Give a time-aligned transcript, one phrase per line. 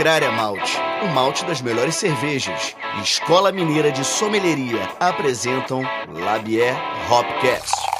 [0.00, 2.74] Agrária Malte, o malte das melhores cervejas.
[3.02, 5.82] Escola Mineira de Sommelieria apresentam
[6.14, 6.74] Labier
[7.06, 7.99] Hopcast.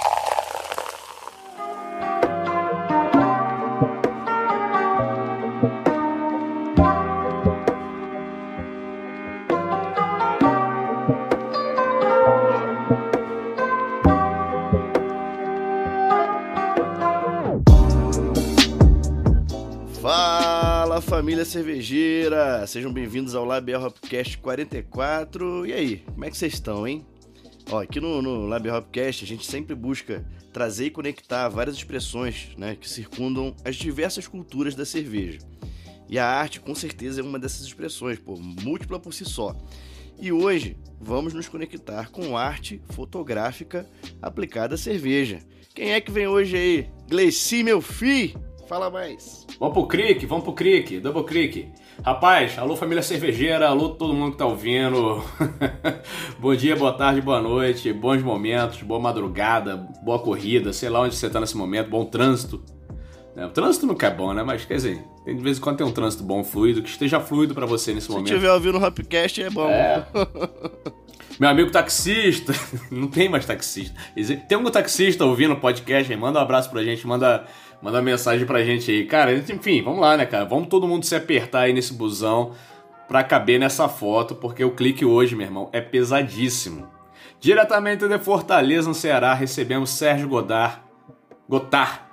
[21.50, 25.66] Cervejeira, sejam bem-vindos ao Labier Hopcast 44.
[25.66, 27.04] E aí, como é que vocês estão, hein?
[27.68, 32.50] Ó, aqui no, no Labier Hopcast a gente sempre busca trazer e conectar várias expressões
[32.56, 35.40] né, que circundam as diversas culturas da cerveja.
[36.08, 39.56] E a arte, com certeza, é uma dessas expressões, pô, múltipla por si só.
[40.20, 43.84] E hoje vamos nos conectar com arte fotográfica
[44.22, 45.40] aplicada à cerveja.
[45.74, 46.90] Quem é que vem hoje aí?
[47.08, 48.49] Gleici, meu filho!
[48.70, 49.44] Fala mais.
[49.58, 51.72] Vamos pro Crick, vamos pro Crick, Double Crick.
[52.04, 55.24] Rapaz, alô família cervejeira, alô todo mundo que tá ouvindo.
[56.38, 61.16] Bom dia, boa tarde, boa noite, bons momentos, boa madrugada, boa corrida, sei lá onde
[61.16, 62.62] você tá nesse momento, bom trânsito.
[63.34, 64.44] É, o trânsito nunca é bom, né?
[64.44, 67.18] Mas quer dizer, tem, de vez em quando tem um trânsito bom, fluido, que esteja
[67.18, 68.28] fluido para você nesse Se momento.
[68.28, 69.68] Se tiver ouvindo o Hopcast é bom.
[69.68, 70.06] É.
[71.40, 72.52] Meu amigo taxista,
[72.92, 73.98] não tem mais taxista.
[74.46, 76.18] Tem algum taxista ouvindo o podcast aí?
[76.18, 77.46] Manda um abraço pra gente, manda
[77.82, 79.06] Manda uma mensagem pra gente aí.
[79.06, 80.44] Cara, enfim, vamos lá, né, cara?
[80.44, 82.52] Vamos todo mundo se apertar aí nesse busão
[83.08, 86.88] pra caber nessa foto, porque o clique hoje, meu irmão, é pesadíssimo.
[87.40, 90.80] Diretamente de Fortaleza, no Ceará, recebemos Sérgio Godard,
[91.48, 92.08] Gotar,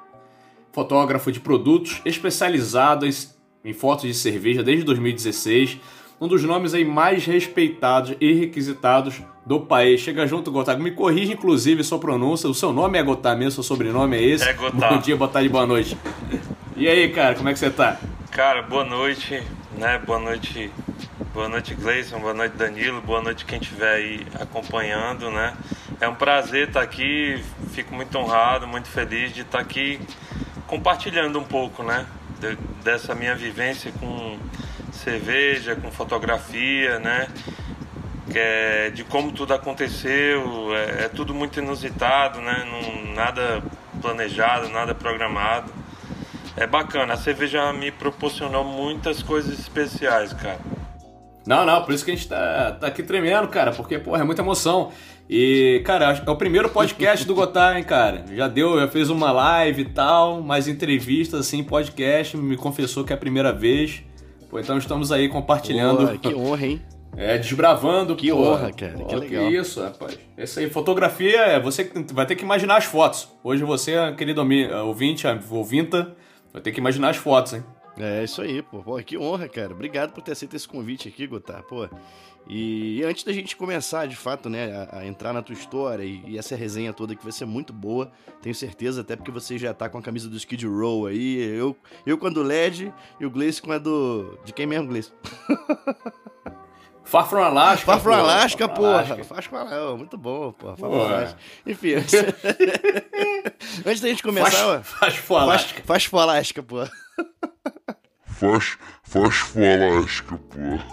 [0.72, 5.80] fotógrafo de produtos especializados em fotos de cerveja desde 2016
[6.20, 10.02] um dos nomes aí mais respeitados e requisitados do país.
[10.02, 10.78] Chega junto, Gotar.
[10.78, 12.50] Me corrija, inclusive, sua pronúncia.
[12.50, 14.48] O seu nome é Gotar mesmo, seu sobrenome é esse.
[14.48, 14.94] É Gotar.
[14.94, 15.98] Bom dia, boa tarde, boa noite.
[16.76, 17.98] E aí, cara, como é que você tá?
[18.30, 19.42] Cara, boa noite,
[19.78, 20.00] né?
[20.06, 20.70] Boa noite,
[21.34, 25.56] boa noite, Gleison, boa noite, Danilo, boa noite quem estiver aí acompanhando, né?
[26.02, 27.42] É um prazer estar aqui,
[27.72, 29.98] fico muito honrado, muito feliz de estar aqui
[30.68, 32.06] compartilhando um pouco, né?
[32.40, 34.38] De, dessa minha vivência com
[34.92, 37.30] cerveja, com fotografia, né?
[38.36, 42.66] É, de como tudo aconteceu, é, é, tudo muito inusitado, né?
[42.70, 43.64] Não, nada
[44.02, 45.72] planejado, nada programado.
[46.56, 50.60] É bacana, a cerveja me proporcionou muitas coisas especiais, cara.
[51.46, 54.24] Não, não, por isso que a gente tá, tá aqui tremendo, cara, porque, porra, é
[54.24, 54.92] muita emoção.
[55.30, 58.26] E, cara, é o primeiro podcast do Gotar, hein, cara?
[58.34, 63.14] Já deu, já fez uma live e tal, mais entrevistas, assim, podcast, me confessou que
[63.14, 64.04] é a primeira vez.
[64.50, 66.06] Pô, então estamos aí compartilhando.
[66.06, 66.82] Boa, que honra, hein?
[67.16, 68.16] É, desbravando.
[68.16, 68.38] Que pô.
[68.38, 68.94] honra, cara.
[68.94, 69.50] Que pô, legal.
[69.50, 70.20] Que isso, rapaz.
[70.36, 73.30] Essa aí, fotografia, é você vai ter que imaginar as fotos.
[73.44, 74.42] Hoje você, querido
[74.86, 76.16] ouvinte, ouvinta,
[76.52, 77.64] vai ter que imaginar as fotos, hein?
[77.98, 78.84] É, isso aí, pô.
[78.84, 78.98] pô.
[78.98, 79.74] Que honra, cara.
[79.74, 81.64] Obrigado por ter aceito esse convite aqui, Gotar.
[81.64, 81.88] Pô,
[82.50, 86.24] e antes da gente começar, de fato, né, a, a entrar na tua história e,
[86.26, 88.10] e, essa resenha toda que vai ser muito boa,
[88.42, 91.76] tenho certeza, até porque você já tá com a camisa do Skid Row aí, eu,
[92.06, 94.40] eu com a do LED e o Gleice com a do...
[94.46, 95.12] de quem mesmo, Gleice?
[97.08, 97.86] Far From Alaska.
[97.86, 99.06] Far From Alaska, porra.
[99.24, 99.98] Far From Alaska.
[99.98, 100.76] Muito bom, porra.
[100.76, 101.40] Far From Alaska.
[101.66, 101.94] Enfim,
[103.86, 104.02] antes...
[104.02, 104.84] da gente começar...
[104.84, 105.82] Faz For Alaska.
[105.86, 106.92] Faz For Alaska, porra.
[108.26, 110.86] Faz, faz For Alaska, porra.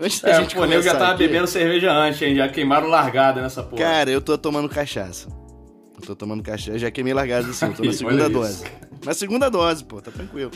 [0.00, 1.18] Antes da é, gente pô, eu já tava aqui...
[1.18, 2.34] bebendo cerveja antes, hein?
[2.36, 3.82] Já queimaram largada nessa porra.
[3.82, 5.28] Cara, eu tô tomando cachaça.
[5.94, 8.64] Eu tô tomando cachaça, já queimei largada assim, tô na segunda dose.
[9.04, 10.52] Na segunda dose, pô, tá tranquilo.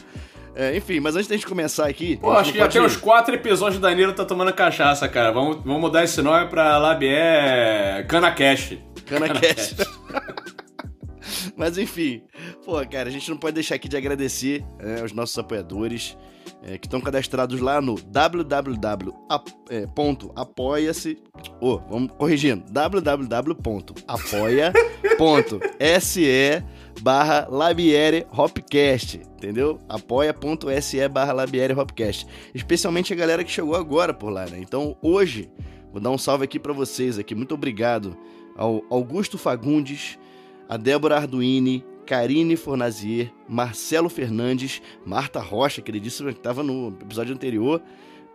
[0.55, 2.17] É, enfim, mas antes da gente começar aqui.
[2.17, 5.31] Pô, acho que já tem uns quatro episódios da Danilo tá tomando cachaça, cara.
[5.31, 8.76] Vamos, vamos mudar esse nome pra Labier Cana Cash.
[9.06, 9.76] Cana, Cana Cash.
[11.56, 12.23] mas enfim,
[12.64, 16.17] pô, cara, a gente não pode deixar aqui de agradecer é, aos nossos apoiadores
[16.62, 18.79] é, que estão cadastrados lá no www.apoia-se.
[21.61, 23.82] Oh, vamos corrigindo: www.apoia.se
[27.00, 29.79] barra Labiere Hopcast, entendeu?
[29.88, 32.26] apoia.se barra Labiere Hopcast.
[32.55, 34.58] Especialmente a galera que chegou agora por lá, né?
[34.61, 35.50] Então hoje,
[35.93, 37.35] vou dar um salve aqui para vocês aqui.
[37.35, 38.17] Muito obrigado
[38.56, 40.19] ao Augusto Fagundes,
[40.69, 47.81] a Débora Arduini, Karine Fornazier, Marcelo Fernandes, Marta Rocha, queridíssima, que estava no episódio anterior,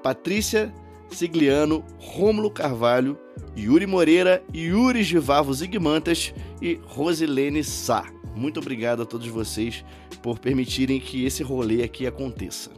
[0.02, 0.74] Patrícia
[1.10, 3.18] Sigliano, Rômulo Carvalho,
[3.56, 8.15] Yuri Moreira, Yuri Givavo Zigmantas e Rosilene Sá.
[8.36, 9.84] Muito obrigado a todos vocês
[10.22, 12.72] por permitirem que esse rolê aqui aconteça.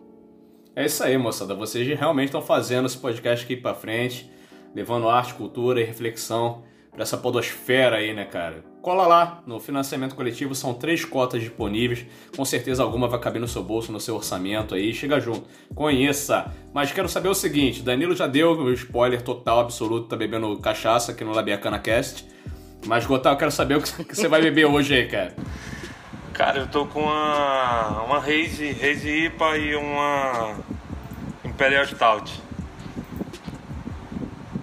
[0.76, 1.56] É isso aí, moçada.
[1.56, 4.30] Vocês realmente estão fazendo esse podcast aqui para frente,
[4.76, 8.64] levando arte, cultura e reflexão para essa podosfera aí, né, cara?
[8.82, 12.06] Cola lá, no financiamento coletivo são três cotas disponíveis,
[12.36, 15.46] com certeza alguma vai caber no seu bolso, no seu orçamento aí, chega junto,
[15.76, 16.54] conheça.
[16.74, 21.12] Mas quero saber o seguinte, Danilo já deu o spoiler total, absoluto, tá bebendo cachaça
[21.12, 22.26] aqui no Labiacana Cast,
[22.88, 25.36] mas Gotal, eu quero saber o que você vai beber hoje aí, cara.
[26.34, 30.56] Cara, eu tô com uma, uma Haze, Haze IPA e uma
[31.44, 32.42] Imperial Stout.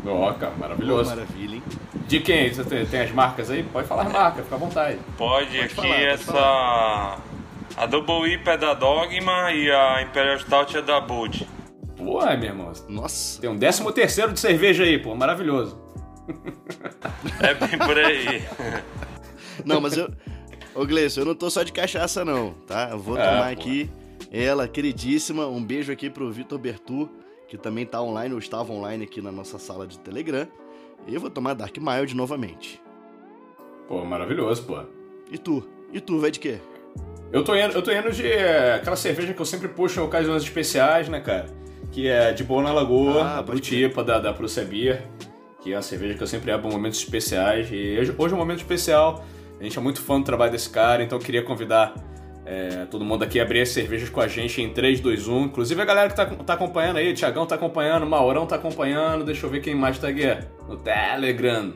[0.06, 1.10] Ó, oh, cara, maravilhoso.
[1.10, 1.62] Maravilha, hein?
[2.06, 2.52] De quem?
[2.52, 3.62] Você tem, tem, as marcas aí?
[3.62, 4.98] Pode falar as marcas, fica à vontade.
[5.16, 6.32] Pode, pode aqui falar, essa.
[6.32, 7.18] Falar.
[7.76, 11.48] A Double IPA é da Dogma e a Imperial Stout é da Bold.
[11.96, 12.72] Pô, meu irmão.
[12.88, 13.40] Nossa.
[13.40, 15.14] Tem um décimo terceiro de cerveja aí, pô.
[15.14, 15.83] Maravilhoso.
[17.40, 18.42] É bem por aí.
[19.64, 20.10] Não, mas eu.
[20.74, 22.88] Ô, Gleison, eu não tô só de cachaça, não, tá?
[22.90, 23.60] Eu vou é, tomar pô.
[23.60, 23.90] aqui
[24.32, 25.46] ela, queridíssima.
[25.46, 27.08] Um beijo aqui pro Vitor Bertu,
[27.46, 30.48] que também tá online, ou estava online aqui na nossa sala de Telegram.
[31.06, 32.82] E eu vou tomar Dark Mild novamente.
[33.86, 34.80] Pô, maravilhoso, pô.
[35.30, 35.62] E tu?
[35.92, 36.58] E tu, vai de quê?
[37.30, 40.02] Eu tô indo, eu tô indo de é, aquela cerveja que eu sempre puxo em
[40.02, 41.46] ocasiões especiais, né, cara?
[41.92, 45.06] Que é de boa na lagoa, ah, a Brutipa da, da Beer,
[45.64, 47.69] que é a cerveja que eu sempre abro em momentos especiais.
[47.72, 49.25] E hoje, hoje é um momento especial,
[49.58, 51.94] a gente é muito fã do trabalho desse cara, então eu queria convidar
[52.44, 55.44] é, todo mundo aqui abrir as cervejas com a gente em 3, 2, 1.
[55.44, 58.56] Inclusive a galera que tá, tá acompanhando aí, o Tiagão tá acompanhando, o Maurão tá
[58.56, 59.25] acompanhando.
[59.25, 60.26] Deixa eu ver quem mais tá aqui.
[60.69, 61.72] No Telegram.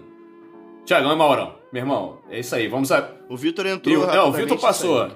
[0.85, 1.55] Tiagão e Maurão.
[1.73, 2.69] Meu irmão, é isso aí.
[2.69, 3.11] Vamos a...
[3.31, 4.07] O Vitor entrou.
[4.07, 5.11] não, o Vitor passou.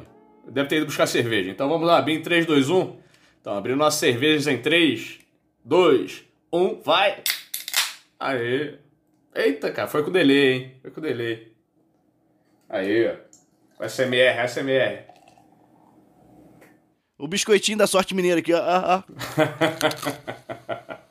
[0.49, 1.51] Deve ter ido buscar cerveja.
[1.51, 2.97] Então vamos lá, abrir em 3, 2, 1.
[3.39, 5.19] Então, abrindo nossas cervejas em 3,
[5.63, 7.23] 2, 1, vai!
[8.23, 8.79] Aê!
[9.35, 10.77] Eita, cara, foi com delay, hein?
[10.81, 11.53] Foi com delay.
[12.69, 13.17] Aí, ó.
[13.85, 15.07] SMR, SMR.
[17.19, 18.61] O biscoitinho da sorte mineira aqui, ó.
[18.63, 19.05] Ah, ah.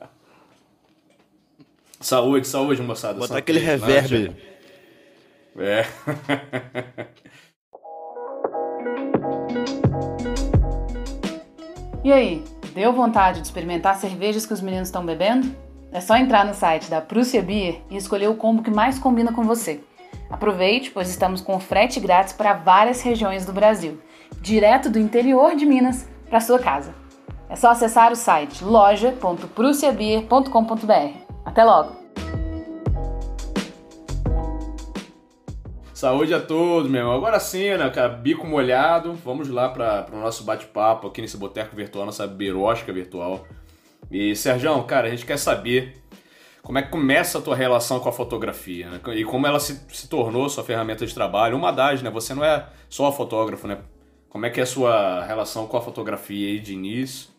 [2.00, 3.18] saúde, saúde, moçada.
[3.18, 4.34] Botar aquele reverb.
[5.58, 5.84] É.
[12.02, 12.42] e aí,
[12.72, 15.54] deu vontade de experimentar cervejas que os meninos estão bebendo?
[15.92, 19.32] É só entrar no site da Prússia Beer e escolher o combo que mais combina
[19.32, 19.80] com você.
[20.30, 24.00] Aproveite, pois estamos com frete grátis para várias regiões do Brasil
[24.40, 26.94] direto do interior de Minas para sua casa.
[27.48, 31.16] É só acessar o site loja.prussiabeer.com.br.
[31.44, 32.00] Até logo!
[35.92, 37.14] Saúde a todos, meu irmão.
[37.14, 38.08] Agora sim, né, cara?
[38.08, 39.12] Bico molhado.
[39.12, 43.46] Vamos lá para o nosso bate-papo aqui nesse boteco virtual, nossa berosca virtual.
[44.12, 45.96] E, Sérgio, cara, a gente quer saber
[46.62, 49.00] como é que começa a tua relação com a fotografia, né?
[49.14, 51.56] E como ela se, se tornou sua ferramenta de trabalho.
[51.56, 52.10] Uma das, né?
[52.10, 53.78] Você não é só fotógrafo, né?
[54.28, 57.30] Como é que é a sua relação com a fotografia aí de início?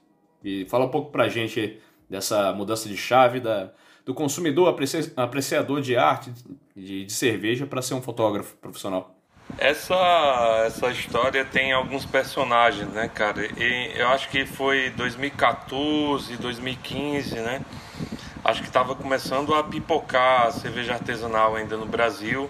[0.44, 1.80] E fala um pouco pra gente
[2.10, 3.72] dessa mudança de chave da,
[4.04, 4.76] do consumidor
[5.16, 6.32] apreciador de arte,
[6.76, 9.16] de, de cerveja, para ser um fotógrafo profissional.
[9.58, 13.46] Essa, essa história tem alguns personagens, né, cara?
[13.46, 17.62] E eu acho que foi 2014, 2015, né?
[18.44, 22.50] Acho que estava começando a pipocar a cerveja artesanal ainda no Brasil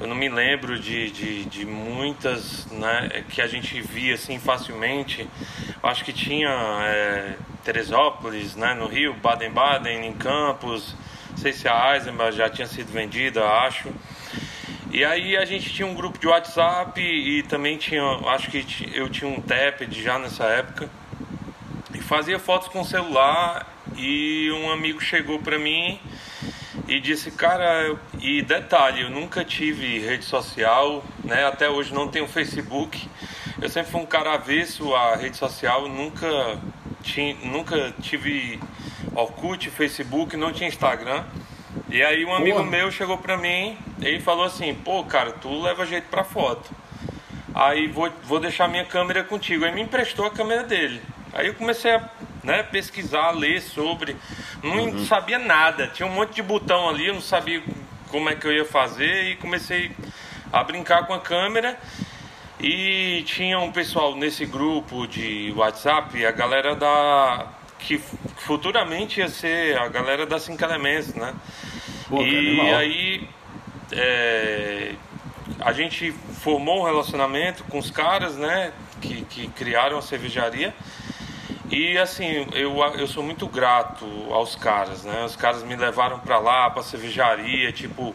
[0.00, 5.28] eu não me lembro de, de, de, muitas né, que a gente via assim facilmente.
[5.82, 6.48] Acho que tinha
[6.84, 10.94] é, Teresópolis, né, no Rio, Baden-Baden, em Campos.
[11.30, 13.88] Não sei se a Eisenbach já tinha sido vendida, acho.
[14.98, 19.08] E aí a gente tinha um grupo de WhatsApp e também tinha, acho que eu
[19.08, 20.90] tinha um TEPD já nessa época.
[21.94, 26.00] E fazia fotos com celular e um amigo chegou para mim
[26.88, 31.46] e disse, cara, e detalhe, eu nunca tive rede social, né?
[31.46, 33.08] Até hoje não tenho Facebook.
[33.62, 36.58] Eu sempre fui um cara avesso à rede social, nunca,
[37.04, 38.58] tinha, nunca tive
[39.14, 41.24] Orkut, Facebook, não tinha Instagram.
[41.90, 42.70] E aí um amigo Porra.
[42.70, 46.70] meu chegou pra mim e falou assim, pô, cara, tu leva jeito pra foto.
[47.54, 49.64] Aí vou, vou deixar minha câmera contigo.
[49.64, 51.00] Aí me emprestou a câmera dele.
[51.32, 52.08] Aí eu comecei a
[52.44, 54.16] né, pesquisar, ler sobre.
[54.62, 55.04] Não uhum.
[55.06, 55.86] sabia nada.
[55.88, 57.62] Tinha um monte de botão ali, eu não sabia
[58.10, 59.90] como é que eu ia fazer e comecei
[60.52, 61.78] a brincar com a câmera.
[62.60, 67.46] E tinha um pessoal nesse grupo de WhatsApp, a galera da.
[67.78, 67.98] que
[68.38, 71.34] futuramente ia ser a galera da Cinco Elementos, né?
[72.08, 73.28] Pô, e aí
[73.92, 74.94] é,
[75.60, 78.72] a gente formou um relacionamento com os caras, né?
[79.00, 80.74] Que, que criaram a cervejaria.
[81.70, 85.24] E assim, eu, eu sou muito grato aos caras, né?
[85.24, 88.14] Os caras me levaram para lá, pra cervejaria, tipo,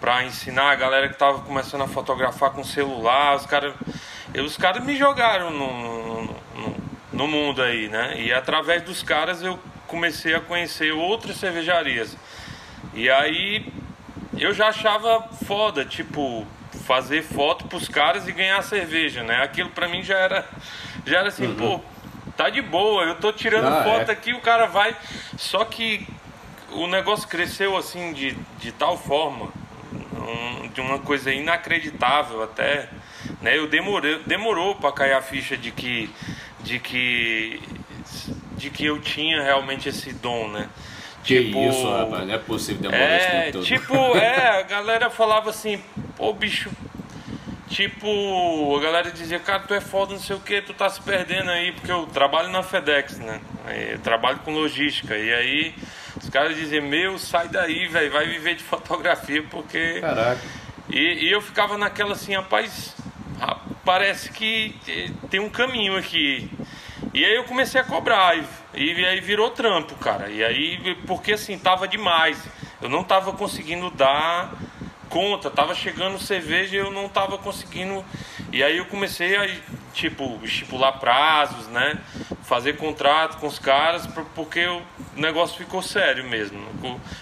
[0.00, 3.34] para ensinar a galera que tava começando a fotografar com celular.
[3.34, 3.74] Os caras
[4.40, 6.76] os caras me jogaram no, no,
[7.12, 8.18] no, mundo aí, né?
[8.18, 12.16] E através dos caras eu comecei a conhecer outras cervejarias.
[12.94, 13.66] E aí
[14.38, 16.46] eu já achava foda, tipo,
[16.84, 19.42] fazer foto pros caras e ganhar cerveja, né?
[19.42, 20.48] Aquilo pra mim já era,
[21.06, 21.54] já era assim, uhum.
[21.54, 21.80] pô,
[22.36, 24.12] tá de boa, eu tô tirando ah, foto é.
[24.12, 24.96] aqui, o cara vai.
[25.36, 26.06] Só que
[26.72, 29.48] o negócio cresceu assim de, de tal forma,
[29.92, 32.88] um, de uma coisa inacreditável até,
[33.40, 33.56] né?
[33.56, 36.10] Eu demorei, demorou para cair a ficha de que
[36.60, 37.60] de que
[38.56, 40.68] de que eu tinha realmente esse dom, né?
[41.22, 43.64] Que tipo, isso, rapaz, não é possível demorar é, esse tempo todo.
[43.64, 45.80] Tipo, é, a galera falava assim,
[46.16, 46.70] pô, bicho,
[47.72, 51.00] Tipo, a galera dizia, cara, tu é foda, não sei o que, tu tá se
[51.00, 53.40] perdendo aí, porque eu trabalho na FedEx, né?
[53.90, 55.16] Eu trabalho com logística.
[55.16, 55.74] E aí
[56.22, 60.00] os caras diziam, meu, sai daí, velho, vai viver de fotografia, porque.
[60.00, 60.40] Caraca.
[60.90, 62.94] E, e eu ficava naquela assim, rapaz,
[63.82, 64.76] parece que
[65.30, 66.50] tem um caminho aqui.
[67.14, 70.30] E aí eu comecei a cobrar, e, e aí virou trampo, cara.
[70.30, 72.42] E aí, porque assim, tava demais.
[72.80, 74.54] Eu não tava conseguindo dar
[75.10, 78.02] conta, tava chegando cerveja e eu não tava conseguindo.
[78.50, 79.46] E aí eu comecei a,
[79.92, 82.00] tipo, estipular prazos, né?
[82.44, 84.82] Fazer contrato com os caras, porque o
[85.14, 86.58] negócio ficou sério mesmo.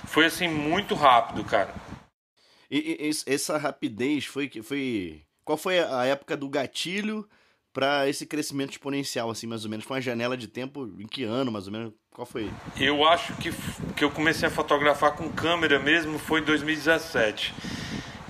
[0.04, 1.75] Foi assim, muito rápido, cara.
[2.70, 5.23] E, e essa rapidez foi que foi.
[5.44, 7.28] Qual foi a época do gatilho
[7.72, 9.84] para esse crescimento exponencial, assim, mais ou menos?
[9.84, 11.92] Foi uma janela de tempo em que ano, mais ou menos?
[12.12, 12.50] Qual foi?
[12.76, 13.52] Eu acho que,
[13.96, 17.54] que eu comecei a fotografar com câmera mesmo foi em 2017.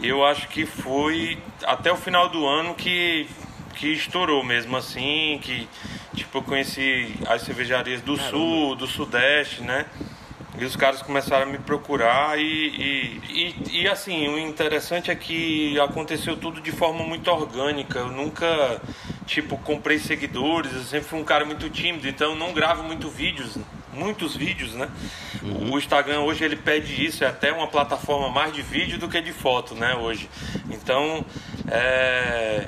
[0.02, 3.26] Eu acho que foi até o final do ano que,
[3.76, 5.68] que estourou mesmo assim, que
[6.14, 8.36] tipo eu conheci as cervejarias do Caramba.
[8.36, 9.86] sul, do sudeste, né?
[10.60, 15.14] E os caras começaram a me procurar e, e, e, e, assim, o interessante é
[15.14, 18.00] que aconteceu tudo de forma muito orgânica.
[18.00, 18.78] Eu nunca,
[19.24, 23.08] tipo, comprei seguidores, eu sempre fui um cara muito tímido, então eu não gravo muito
[23.08, 23.56] vídeos,
[23.94, 24.90] muitos vídeos, né?
[25.42, 25.72] Uhum.
[25.72, 29.18] O Instagram hoje ele pede isso, é até uma plataforma mais de vídeo do que
[29.22, 30.28] de foto, né, hoje.
[30.68, 31.24] Então,
[31.70, 32.66] é,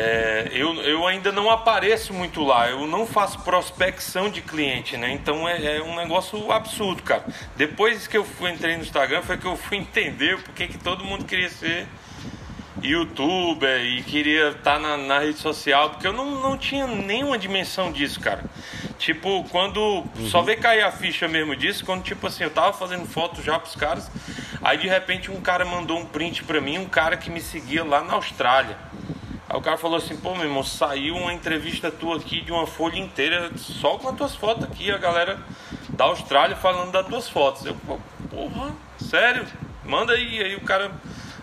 [0.00, 5.10] é, eu, eu ainda não apareço muito lá, eu não faço prospecção de cliente, né?
[5.10, 7.24] Então é, é, um negócio absurdo, cara.
[7.56, 11.04] Depois que eu fui, entrei no Instagram, foi que eu fui entender porque que todo
[11.04, 11.88] mundo queria ser
[12.80, 17.36] youtuber e queria estar tá na, na, rede social, porque eu não, não tinha nenhuma
[17.36, 18.44] dimensão disso, cara.
[19.00, 20.28] Tipo, quando uhum.
[20.28, 23.58] só veio cair a ficha mesmo disso, quando tipo assim, eu tava fazendo foto já
[23.58, 24.08] pros caras,
[24.62, 27.82] aí de repente um cara mandou um print pra mim, um cara que me seguia
[27.82, 28.76] lá na Austrália.
[29.48, 32.66] Aí o cara falou assim, pô, meu irmão, saiu uma entrevista tua aqui de uma
[32.66, 35.38] folha inteira só com as tuas fotos aqui, a galera
[35.88, 37.64] da Austrália falando das tuas fotos.
[37.64, 37.74] Eu,
[38.30, 39.46] porra, sério?
[39.84, 40.42] Manda aí.
[40.42, 40.92] Aí o cara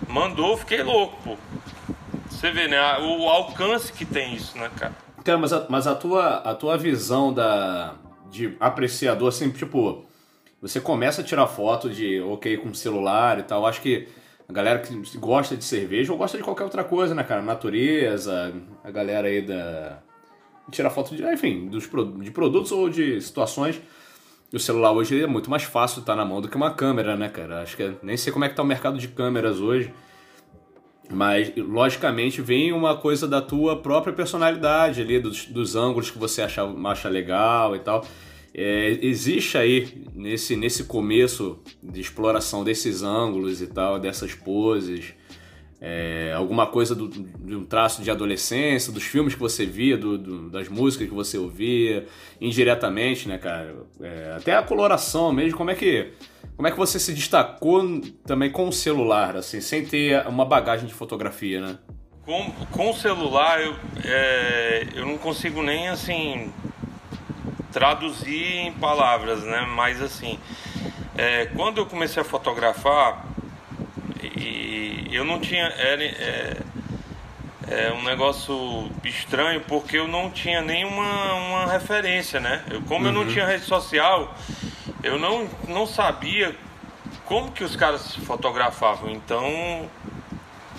[0.07, 1.37] mandou, fiquei louco, pô.
[2.29, 2.79] Você vê, né?
[2.99, 4.93] O alcance que tem isso, né, cara?
[5.23, 7.95] Cara, mas a, mas a tua, a tua visão da,
[8.29, 10.05] de apreciador, assim, tipo,
[10.61, 14.07] você começa a tirar foto de, ok, com celular e tal, acho que
[14.47, 17.41] a galera que gosta de cerveja ou gosta de qualquer outra coisa, né, cara?
[17.41, 19.99] Natureza, a galera aí da.
[20.71, 21.89] Tirar foto de, enfim, dos,
[22.21, 23.79] de produtos ou de situações.
[24.53, 27.15] O celular hoje é muito mais fácil estar tá na mão do que uma câmera,
[27.15, 27.61] né, cara?
[27.61, 29.93] Acho que nem sei como é que tá o mercado de câmeras hoje.
[31.11, 36.41] Mas, logicamente, vem uma coisa da tua própria personalidade ali, dos, dos ângulos que você
[36.41, 38.03] acha, acha legal e tal.
[38.57, 45.13] É, existe aí, nesse, nesse começo de exploração desses ângulos e tal, dessas poses,
[45.81, 50.17] é, alguma coisa do, de um traço de adolescência, dos filmes que você via, do,
[50.17, 52.07] do, das músicas que você ouvia,
[52.39, 53.75] indiretamente, né, cara?
[53.99, 56.13] É, até a coloração mesmo, como é que
[56.55, 60.87] como é que você se destacou também com o celular, assim, sem ter uma bagagem
[60.87, 61.77] de fotografia, né?
[62.25, 66.49] Com, com o celular, eu, é, eu não consigo nem, assim,
[67.75, 69.67] traduzir em palavras, né?
[69.75, 70.39] Mas assim,
[71.17, 73.25] é, quando eu comecei a fotografar,
[74.23, 76.57] e eu não tinha era, é,
[77.67, 82.63] é um negócio estranho porque eu não tinha nenhuma uma referência, né?
[82.71, 83.07] Eu, como uhum.
[83.07, 83.27] eu não uhum.
[83.27, 84.33] tinha rede social,
[85.03, 86.55] eu não, não sabia
[87.25, 89.09] como que os caras fotografavam.
[89.09, 89.89] Então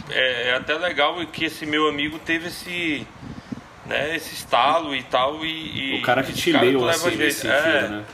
[0.09, 3.07] é, é até legal que esse meu amigo teve esse
[3.89, 5.45] né, esse estalo e tal.
[5.45, 8.05] E, o cara que te leu assim nesse sentido, é, né?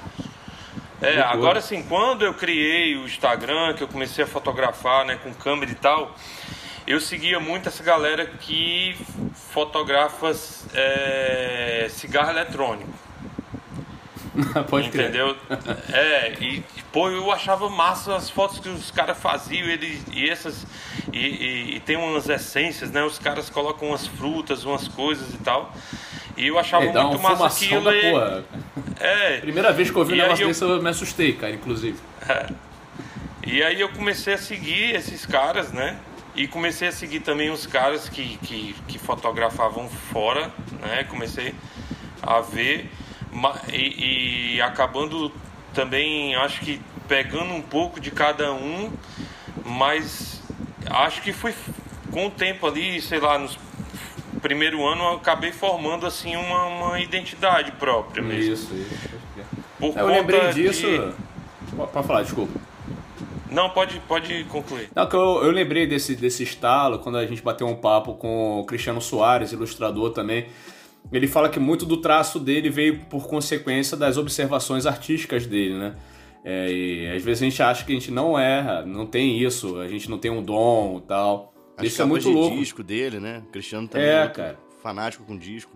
[1.00, 5.34] É, agora sim, quando eu criei o Instagram, que eu comecei a fotografar, né, com
[5.34, 6.14] câmera e tal,
[6.86, 8.96] eu seguia muito essa galera que
[9.52, 10.32] fotografa
[10.74, 13.01] é, cigarro eletrônico.
[14.68, 15.36] Pode Entendeu?
[15.92, 20.66] É, e pô, eu achava massa as fotos que os caras faziam, ele, e essas.
[21.12, 23.02] E, e, e, tem umas essências, né?
[23.04, 25.72] Os caras colocam umas frutas, umas coisas e tal.
[26.36, 27.84] E eu achava é, muito massa aquilo.
[27.84, 28.44] Da porra.
[28.98, 29.38] É.
[29.42, 30.48] Primeira vez que eu vi um negócio eu...
[30.48, 31.98] desse, eu me assustei, cara, inclusive.
[32.26, 32.46] É.
[33.44, 35.98] E aí eu comecei a seguir esses caras, né?
[36.34, 41.04] E comecei a seguir também os caras que, que, que fotografavam fora, né?
[41.04, 41.54] Comecei
[42.22, 42.90] a ver.
[43.72, 45.32] E, e acabando
[45.74, 48.92] também, acho que pegando um pouco de cada um,
[49.64, 50.42] mas
[50.86, 51.54] acho que foi
[52.10, 53.58] com o tempo ali, sei lá, nos
[54.40, 58.52] primeiro ano eu acabei formando assim uma, uma identidade própria mesmo.
[58.52, 59.12] Isso, isso.
[59.78, 60.86] Por eu lembrei disso.
[60.86, 61.76] De...
[61.76, 62.60] Pode falar, desculpa.
[63.50, 64.88] Não, pode, pode concluir.
[64.94, 68.60] Não, que eu, eu lembrei desse, desse estalo quando a gente bateu um papo com
[68.60, 70.46] o Cristiano Soares, ilustrador também.
[71.10, 75.96] Ele fala que muito do traço dele veio por consequência das observações artísticas dele, né?
[76.44, 79.78] É, e às vezes a gente acha que a gente não erra, não tem isso,
[79.78, 81.54] a gente não tem um dom e tal.
[81.76, 82.56] As isso é muito de louco.
[82.56, 83.42] disco dele, né?
[83.46, 84.58] O Cristiano também é, é cara.
[84.82, 85.72] fanático com disco.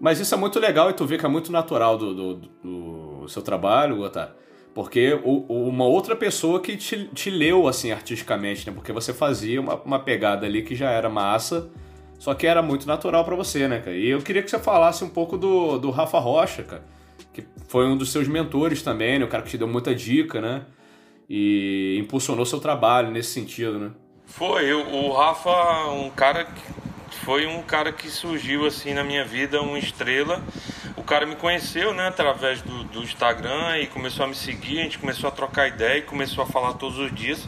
[0.00, 3.28] Mas isso é muito legal e tu vê que é muito natural do, do, do
[3.28, 4.34] seu trabalho, Gotar.
[4.74, 8.72] Porque o, uma outra pessoa que te, te leu, assim, artisticamente, né?
[8.74, 11.70] Porque você fazia uma, uma pegada ali que já era massa,
[12.24, 13.94] só que era muito natural para você, né, cara?
[13.94, 16.82] E eu queria que você falasse um pouco do, do Rafa Rocha, cara,
[17.34, 19.26] que foi um dos seus mentores também, né?
[19.26, 20.62] O cara que te deu muita dica, né?
[21.28, 23.90] E impulsionou seu trabalho nesse sentido, né?
[24.24, 26.48] Foi, o Rafa, um cara
[27.26, 30.42] foi um cara que surgiu assim na minha vida, uma estrela.
[30.96, 34.82] O cara me conheceu, né, através do, do Instagram e começou a me seguir, a
[34.84, 37.46] gente começou a trocar ideia e começou a falar todos os dias.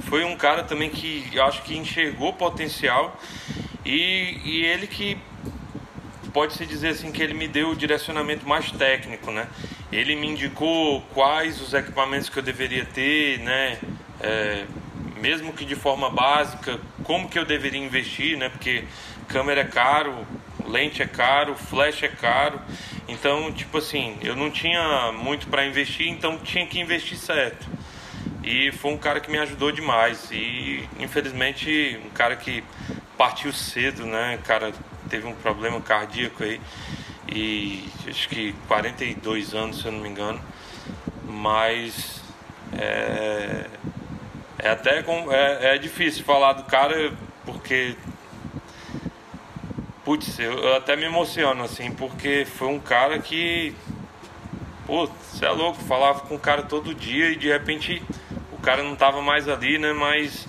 [0.00, 3.18] Foi um cara também que acho que enxergou potencial
[3.88, 5.16] e, e ele que
[6.34, 9.48] pode-se dizer assim que ele me deu o direcionamento mais técnico, né?
[9.90, 13.78] Ele me indicou quais os equipamentos que eu deveria ter, né?
[14.20, 14.66] É,
[15.22, 18.50] mesmo que de forma básica, como que eu deveria investir, né?
[18.50, 18.84] Porque
[19.26, 20.26] câmera é caro,
[20.66, 22.60] lente é caro, flash é caro.
[23.08, 27.66] Então, tipo assim, eu não tinha muito para investir, então tinha que investir certo.
[28.44, 30.28] E foi um cara que me ajudou demais.
[30.30, 32.62] E infelizmente, um cara que
[33.18, 34.38] partiu cedo, né?
[34.44, 34.72] Cara
[35.10, 36.60] teve um problema cardíaco aí.
[37.30, 40.40] E acho que 42 anos, se eu não me engano.
[41.24, 42.22] Mas
[42.72, 43.66] é,
[44.58, 47.12] é até com, é, é difícil falar do cara
[47.44, 47.96] porque.
[50.04, 53.74] Putz, eu, eu até me emociono assim, porque foi um cara que.
[54.86, 58.02] Pô, você é louco, falava com o cara todo dia e de repente
[58.50, 59.92] o cara não tava mais ali, né?
[59.92, 60.46] Mas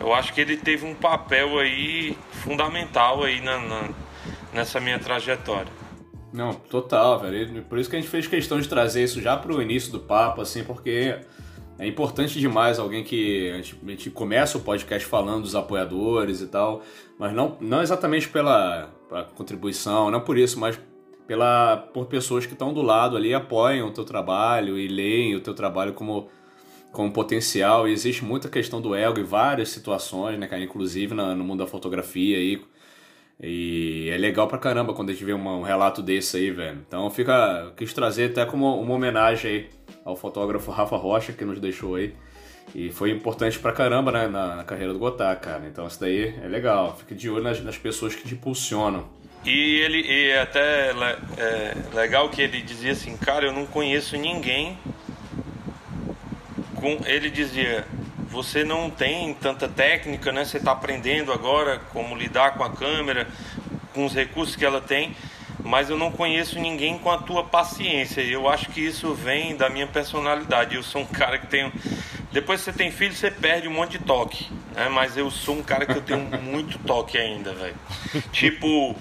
[0.00, 3.88] eu acho que ele teve um papel aí fundamental aí na, na
[4.52, 5.70] nessa minha trajetória.
[6.32, 7.62] Não, total, velho.
[7.62, 10.40] Por isso que a gente fez questão de trazer isso já pro início do papo,
[10.40, 11.18] assim, porque
[11.78, 16.40] é importante demais alguém que a gente, a gente, começa o podcast falando dos apoiadores
[16.40, 16.82] e tal,
[17.18, 20.78] mas não, não exatamente pela, pela contribuição, não por isso, mas
[21.26, 25.40] pela, por pessoas que estão do lado ali, apoiam o teu trabalho e leem o
[25.40, 26.28] teu trabalho como,
[26.96, 27.86] como potencial.
[27.86, 30.62] E existe muita questão do ego em várias situações, né, cara?
[30.62, 32.62] Inclusive na, no mundo da fotografia aí.
[33.38, 36.78] E é legal pra caramba quando a gente vê uma, um relato desse aí, velho.
[36.88, 37.70] Então fica.
[37.76, 39.70] Quis trazer até como uma homenagem aí
[40.06, 42.14] ao fotógrafo Rafa Rocha, que nos deixou aí.
[42.74, 45.64] E foi importante pra caramba né, na, na, carreira do Gotar, cara.
[45.66, 46.96] Então isso daí é legal.
[46.96, 49.06] Fica de olho nas, nas pessoas que te impulsionam.
[49.44, 50.92] E ele e é até
[51.36, 54.78] é, legal que ele dizia assim, cara, eu não conheço ninguém.
[56.86, 57.84] Com, ele dizia,
[58.30, 60.44] você não tem tanta técnica, né?
[60.44, 63.26] Você está aprendendo agora como lidar com a câmera,
[63.92, 65.12] com os recursos que ela tem
[65.64, 68.20] mas eu não conheço ninguém com a tua paciência.
[68.20, 70.76] Eu acho que isso vem da minha personalidade.
[70.76, 71.72] Eu sou um cara que tenho.
[72.32, 74.48] Depois que você tem filho, você perde um monte de toque.
[74.74, 74.88] Né?
[74.90, 77.74] Mas eu sou um cara que eu tenho muito toque ainda, velho.
[78.30, 78.94] Tipo,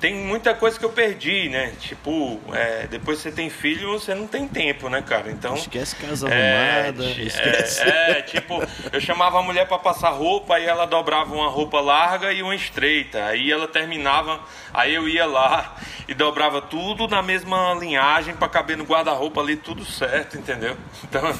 [0.00, 1.72] tem muita coisa que eu perdi, né?
[1.78, 5.30] Tipo, é, depois que você tem filho, você não tem tempo, né, cara?
[5.30, 5.54] Então.
[5.54, 7.04] Esquece casa é, arrumada.
[7.04, 7.82] É, esquece.
[7.82, 8.60] É, é, tipo,
[8.92, 12.54] eu chamava a mulher para passar roupa, aí ela dobrava uma roupa larga e uma
[12.54, 13.24] estreita.
[13.26, 14.40] Aí ela terminava,
[14.74, 15.76] aí eu ia lá
[16.08, 20.76] e dobrava tudo na mesma linhagem para caber no guarda-roupa ali, tudo certo, entendeu?
[21.04, 21.32] Então,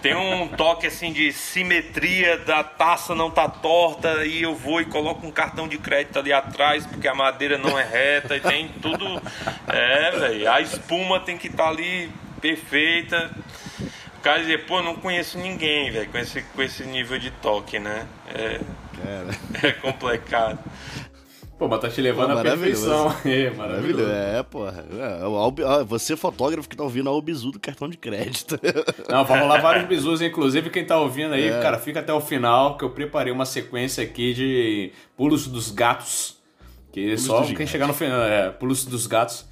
[0.00, 4.84] tem um toque assim de simetria da taça não tá torta e eu vou e
[4.84, 8.68] coloco um cartão de crédito ali atrás porque a madeira não é reta e tem
[8.80, 9.22] tudo.
[9.66, 10.50] É, velho.
[10.50, 13.30] A espuma tem que estar tá ali perfeita.
[14.16, 17.78] O cara dizia, pô, não conheço ninguém, velho, com esse, com esse nível de toque,
[17.78, 18.06] né?
[18.34, 18.60] É,
[19.02, 19.28] Cara,
[19.62, 20.58] é complicado.
[21.58, 23.12] Pô, mas tá te levando Pô, à perfeição.
[23.26, 24.08] É, maravilhoso.
[24.10, 24.84] É, porra.
[24.92, 28.58] É, você, fotógrafo que tá ouvindo, é o bizu do cartão de crédito.
[29.10, 31.60] Não, vai rolar vários bisus, inclusive quem tá ouvindo aí, É.
[31.60, 36.38] cara, fica até o final, que eu preparei uma sequência aqui de pulos dos gatos.
[36.92, 37.70] Que Pulos só quem gatos.
[37.70, 39.44] chegar no final, é, pulos dos gatos.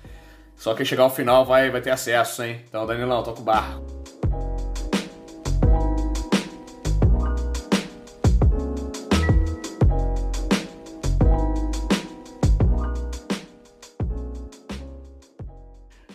[0.55, 2.61] Só quem chegar ao final vai, vai ter acesso, hein?
[2.69, 3.95] Então, Danilão, toca o barco.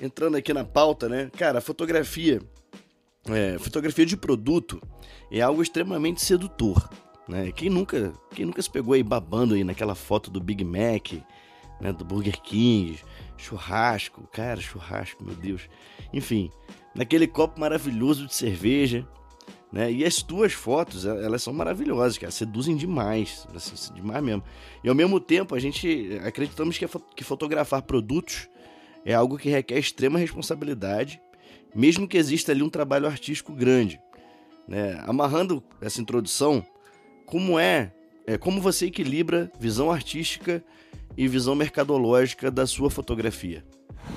[0.02, 1.30] Entrando aqui na pauta, né?
[1.38, 2.42] Cara, fotografia,
[3.30, 4.82] é, fotografia de produto
[5.32, 6.90] é algo extremamente sedutor,
[7.28, 7.52] né?
[7.52, 11.14] Quem nunca, quem nunca se pegou aí babando aí naquela foto do Big Mac,
[11.80, 11.94] né?
[11.94, 13.00] Do Burger King,
[13.38, 15.70] churrasco, cara, churrasco, meu Deus.
[16.12, 16.50] Enfim,
[16.96, 19.08] naquele copo maravilhoso de cerveja,
[19.72, 19.92] né?
[19.92, 24.44] E as tuas fotos, el- elas são maravilhosas, cara, seduzem demais, assim, demais mesmo.
[24.84, 28.50] E ao mesmo tempo, a gente acreditamos que, que fotografar produtos
[29.06, 31.22] é algo que requer extrema responsabilidade,
[31.74, 34.00] mesmo que exista ali um trabalho artístico grande.
[34.68, 35.02] né?
[35.06, 36.66] Amarrando essa introdução,
[37.26, 37.92] como é,
[38.28, 40.64] é como você equilibra visão artística
[41.18, 43.64] e visão mercadológica da sua fotografia?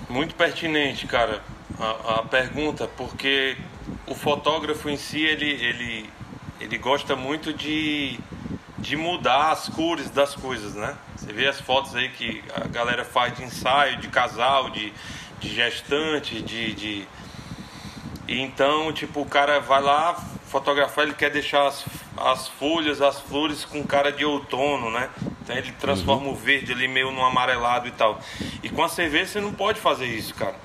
[0.09, 1.43] Muito pertinente, cara,
[1.79, 3.57] a, a pergunta, porque
[4.07, 6.11] o fotógrafo em si, ele, ele,
[6.61, 8.19] ele gosta muito de,
[8.85, 10.95] de mudar as cores das coisas, né?
[11.17, 14.93] Você vê as fotos aí que a galera faz de ensaio, de casal, de,
[15.41, 17.09] de gestante, de, de...
[18.29, 20.15] E então, tipo, o cara vai lá
[20.49, 21.83] fotografar, ele quer deixar as,
[22.15, 25.09] as folhas, as flores com cara de outono, né?
[25.41, 28.21] Então ele transforma o verde ali meio no amarelado e tal.
[28.63, 30.57] E com a cerveja você não pode fazer isso, cara.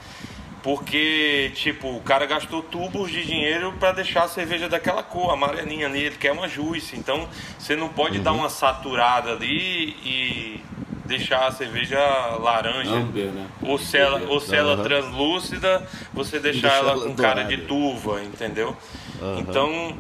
[0.62, 5.88] Porque, tipo, o cara gastou tubos de dinheiro para deixar a cerveja daquela cor, amarelinha
[5.88, 6.98] ali, ele quer uma juice.
[6.98, 10.62] Então, você não pode dar uma saturada ali e
[11.06, 11.98] deixar a cerveja
[12.39, 12.91] laranja.
[12.91, 13.48] Amber, né?
[13.62, 14.84] Ou se ela, ou se ela Aham.
[14.84, 18.76] translúcida, você deixar Deixar ela com cara de tuva, entendeu?
[19.22, 19.39] Aham.
[19.39, 19.98] Então,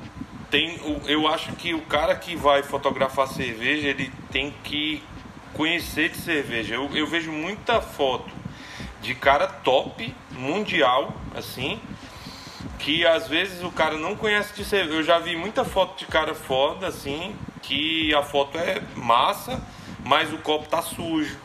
[0.51, 5.01] tem, eu acho que o cara que vai fotografar cerveja, ele tem que
[5.53, 6.75] conhecer de cerveja.
[6.75, 8.38] Eu, eu vejo muita foto
[9.01, 11.79] de cara top, mundial, assim,
[12.77, 14.99] que às vezes o cara não conhece de cerveja.
[14.99, 19.61] Eu já vi muita foto de cara foda, assim, que a foto é massa,
[20.03, 21.37] mas o copo tá sujo.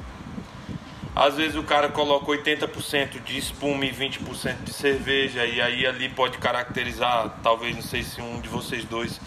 [1.15, 6.09] Às vezes o cara coloca 80% de espuma e 20% de cerveja, e aí ali
[6.09, 9.21] pode caracterizar, talvez não sei se um de vocês dois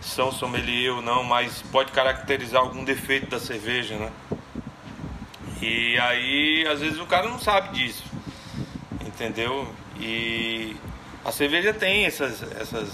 [0.00, 4.10] são sommelier ou não, mas pode caracterizar algum defeito da cerveja, né?
[5.62, 8.02] E aí, às vezes o cara não sabe disso,
[9.00, 9.72] entendeu?
[9.96, 10.76] E
[11.24, 12.90] a cerveja tem essas, essas,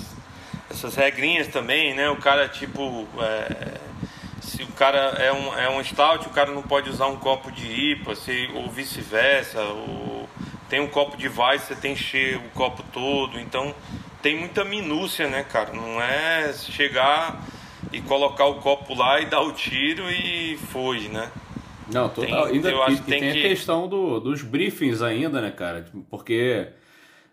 [0.71, 2.11] essas regrinhas também, né?
[2.11, 3.79] O cara, tipo, é,
[4.43, 7.51] se o cara é um, é um stout, o cara não pode usar um copo
[7.51, 9.61] de IPA, se, ou vice-versa.
[10.69, 13.41] Tem um copo de Weiss, você tem que encher o copo todo.
[13.41, 13.75] Então,
[14.21, 15.73] tem muita minúcia, né, cara?
[15.73, 17.43] Não é chegar
[17.91, 21.31] e colocar o copo lá e dar o tiro e foi, né?
[21.93, 22.47] Não, total.
[22.47, 25.41] Tem- ainda, eu acho e, que tem tem que- a questão do, dos briefings ainda,
[25.41, 25.83] né, cara?
[25.83, 26.69] Tipo, Porque,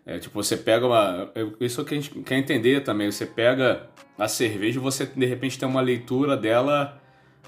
[0.06, 1.30] é, tipo, você pega uma...
[1.34, 3.10] é, Isso que a gente quer entender também.
[3.10, 3.88] Você pega
[4.18, 7.00] a cerveja e você, de repente, tem uma leitura dela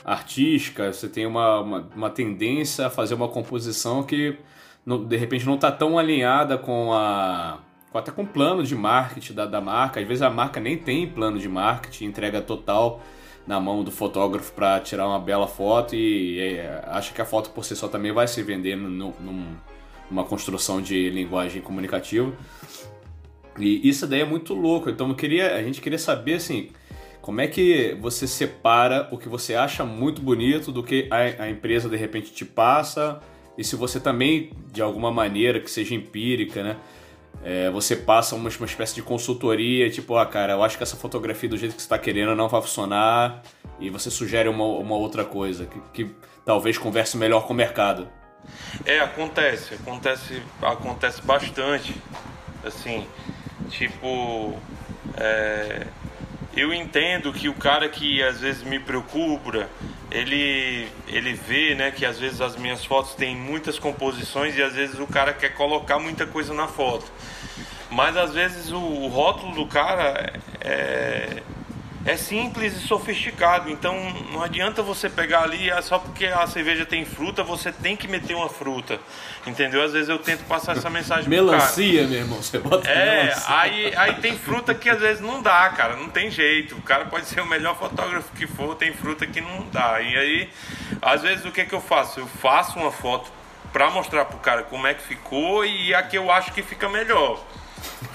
[0.04, 4.36] artística, você tem uma, uma, uma tendência a fazer uma composição que,
[4.84, 7.58] não- de repente, não está tão alinhada com a...
[7.90, 10.00] com- Até com o plano de marketing da, da marca.
[10.00, 13.02] Às vezes a marca nem tem plano de marketing, entrega total
[13.48, 17.48] na mão do fotógrafo para tirar uma bela foto e, é, acha que a foto
[17.48, 19.14] por si só também vai se vender num-
[20.10, 22.30] numa construção de linguagem comunicativa.
[23.58, 24.90] E isso daí é muito louco.
[24.90, 26.68] Então queria, a gente queria saber assim,
[27.22, 31.50] como é que você separa o que você acha muito bonito do que a, a
[31.50, 33.18] empresa de repente te passa
[33.56, 36.76] e se você também de alguma maneira que seja empírica, né?
[37.42, 40.96] É, você passa uma, uma espécie de consultoria, tipo, ah, cara, eu acho que essa
[40.96, 43.42] fotografia do jeito que você está querendo não vai funcionar,
[43.78, 46.14] e você sugere uma, uma outra coisa que, que
[46.44, 48.08] talvez converse melhor com o mercado.
[48.84, 51.94] É, acontece, acontece, acontece bastante.
[52.64, 53.06] Assim,
[53.70, 54.56] tipo,
[55.16, 55.86] é,
[56.56, 59.68] eu entendo que o cara que às vezes me preocupa,
[60.10, 64.74] ele, ele vê, né, que às vezes as minhas fotos têm muitas composições e às
[64.74, 67.06] vezes o cara quer colocar muita coisa na foto.
[67.90, 71.42] Mas às vezes o, o rótulo do cara é,
[72.08, 73.70] é simples e sofisticado.
[73.70, 73.94] Então
[74.32, 78.08] não adianta você pegar ali é só porque a cerveja tem fruta, você tem que
[78.08, 78.98] meter uma fruta.
[79.46, 79.82] Entendeu?
[79.82, 82.42] Às vezes eu tento passar essa mensagem Melancia, meu irmão.
[82.42, 83.44] Você bota É, melancia.
[83.58, 85.96] aí, aí tem fruta que às vezes não dá, cara.
[85.96, 86.76] Não tem jeito.
[86.76, 90.00] O cara pode ser o melhor fotógrafo que for, tem fruta que não dá.
[90.00, 90.50] E aí,
[91.02, 92.20] às vezes o que, que eu faço?
[92.20, 93.30] Eu faço uma foto
[93.72, 96.88] pra mostrar pro cara como é que ficou e a que eu acho que fica
[96.88, 97.38] melhor.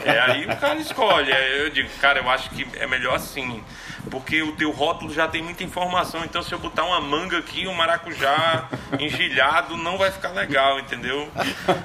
[0.03, 1.31] É aí o cara escolhe.
[1.31, 3.63] Aí Eu digo, cara, eu acho que é melhor assim.
[4.11, 6.23] Porque o teu rótulo já tem muita informação.
[6.25, 11.29] Então, se eu botar uma manga aqui, um maracujá engilhado, não vai ficar legal, entendeu?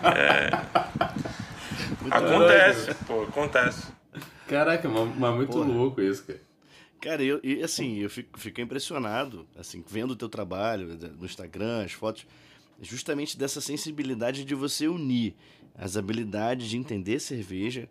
[0.02, 0.50] É,
[2.10, 3.86] acontece, pô, acontece.
[4.46, 5.68] Caraca, mas, muito Porra.
[5.68, 6.40] louco isso, cara.
[7.00, 11.84] Cara, eu, e assim, eu fico, fico impressionado, assim, vendo o teu trabalho no Instagram,
[11.84, 12.26] as fotos,
[12.82, 15.36] justamente dessa sensibilidade de você unir
[15.78, 17.88] as habilidades de entender cerveja,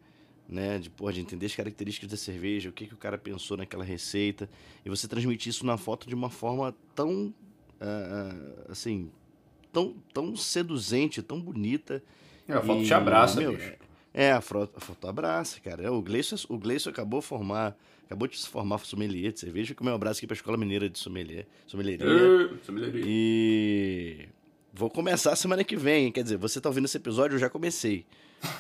[0.48, 3.58] né, de, porra, de entender as características da cerveja, o que, que o cara pensou
[3.58, 4.50] naquela receita,
[4.86, 7.34] e você transmitir isso na foto de uma forma tão,
[7.80, 8.36] ah,
[8.70, 9.10] assim,
[9.72, 12.04] tão, tão seduzente, tão bonita.
[12.48, 13.74] É, a foto E, te abraça, meu, bicho.
[14.14, 15.84] É, a foto, a foto abraça, cara.
[15.84, 19.76] É, O Gleison, o Gleison acabou de formar, acabou de se formar sommelier de cerveja,
[19.76, 22.08] com o meu abraço aqui pra Escola Mineira de Sommelier, sommelieria.
[22.08, 23.04] Ê, sommelier.
[23.06, 24.28] E
[24.78, 28.06] vou começar semana que vem, quer dizer, você tá ouvindo esse episódio, eu já comecei.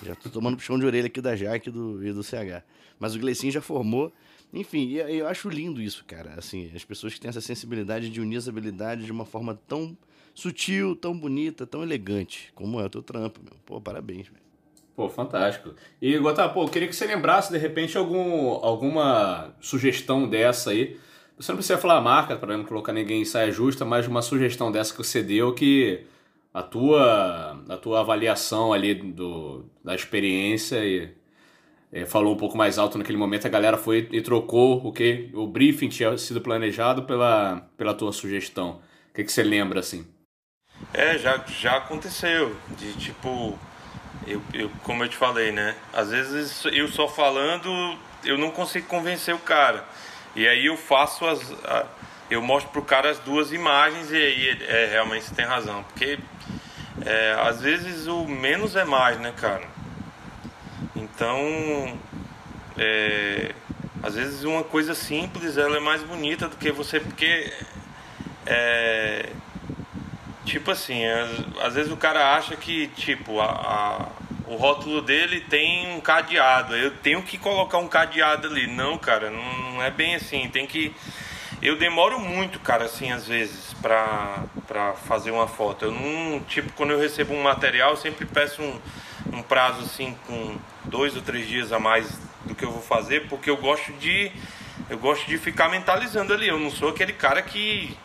[0.04, 2.64] Já tô tomando puxão de orelha aqui da Jaque e do, e do CH.
[3.00, 4.12] Mas o Gleicinho já formou.
[4.52, 6.34] Enfim, eu acho lindo isso, cara.
[6.36, 9.96] Assim, as pessoas que têm essa sensibilidade de unir as habilidades de uma forma tão
[10.34, 13.54] sutil, tão bonita, tão elegante, como é o teu trampo, meu.
[13.64, 14.42] Pô, parabéns, velho.
[14.96, 15.76] Pô, fantástico.
[16.02, 20.98] E, Gotá, pô, eu queria que você lembrasse, de repente, algum, alguma sugestão dessa aí.
[21.38, 24.21] Você não precisa falar a marca para não colocar ninguém em saia justa, mas uma
[24.23, 26.06] sugestão dessa que você deu que
[26.52, 31.13] a tua, a tua avaliação ali do, da experiência e
[31.91, 35.30] é, falou um pouco mais alto naquele momento, a galera foi e trocou o que
[35.34, 38.82] o briefing tinha sido planejado pela, pela tua sugestão.
[39.12, 40.08] O que, que você lembra, assim?
[40.93, 42.56] É, já, já aconteceu.
[42.78, 43.58] De tipo,
[44.26, 45.76] eu, eu, como eu te falei, né?
[45.93, 47.69] Às vezes eu só falando,
[48.23, 49.86] eu não consigo convencer o cara.
[50.38, 51.41] E aí eu faço as.
[51.65, 51.86] a-
[52.30, 55.84] eu mostro pro cara as duas imagens e aí é, realmente você tem razão.
[55.84, 56.17] Porque
[57.06, 59.63] é, às vezes o menos é mais, né, cara?
[60.95, 61.97] Então.
[62.78, 63.52] É,
[64.04, 67.00] às vezes uma coisa simples ela é mais bonita do que você.
[67.00, 67.52] Porque.
[68.45, 69.30] É,
[70.45, 71.30] Tipo assim, às,
[71.65, 74.08] às vezes o cara acha que, tipo, a, a-
[74.48, 76.76] o rótulo dele tem um cadeado.
[76.76, 78.66] Eu tenho que colocar um cadeado ali.
[78.66, 80.48] Não, cara, não, não é bem assim.
[80.50, 80.96] Tem que.
[81.62, 85.86] Eu demoro muito, cara, assim, às vezes, pra, pra fazer uma foto.
[85.86, 86.40] Eu não.
[86.42, 88.80] Tipo, quando eu recebo um material, eu sempre peço um,
[89.34, 90.56] um prazo, assim, com
[90.86, 94.32] dois ou três dias a mais do que eu vou fazer, porque eu gosto de.
[94.90, 96.48] Eu gosto de ficar mentalizando ali.
[96.48, 97.98] Eu não sou aquele cara que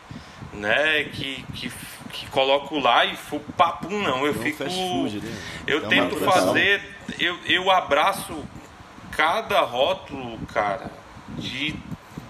[0.53, 1.73] né, que, que,
[2.13, 4.25] que coloco lá e fu- papum, não.
[4.27, 4.63] Eu Não fico.
[4.63, 4.71] né?
[5.67, 6.83] Eu É tento fazer.
[7.19, 8.45] Eu, eu abraço
[9.13, 10.91] cada rótulo, cara,
[11.39, 11.75] de,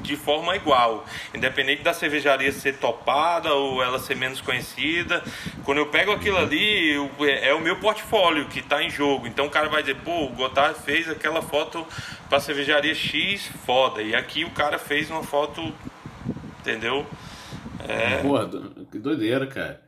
[0.00, 1.04] de forma igual.
[1.34, 5.22] Independente da cervejaria ser topada ou ela ser menos conhecida.
[5.64, 9.26] Quando eu pego aquilo ali, eu- é, é o meu portfólio que está em jogo.
[9.26, 11.86] Então o cara vai dizer, pô, o Gotard fez aquela foto
[12.28, 14.02] para cervejaria X, foda.
[14.02, 15.72] E aqui o cara fez uma foto,
[16.60, 17.06] entendeu?
[17.88, 18.22] É.
[18.46, 19.82] Do- que doideira, cara.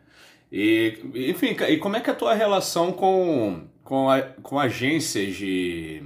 [0.51, 5.35] E, enfim, e como é que é a tua relação com, com, a- com agências
[5.35, 6.03] de,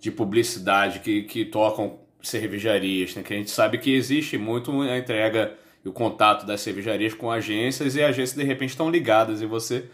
[0.00, 3.22] de publicidade que, que tocam cervejarias, né?
[3.22, 7.30] Que a gente sabe que existe muito a entrega e o contato das cervejarias com
[7.30, 9.86] agências e agências de repente estão ligadas e você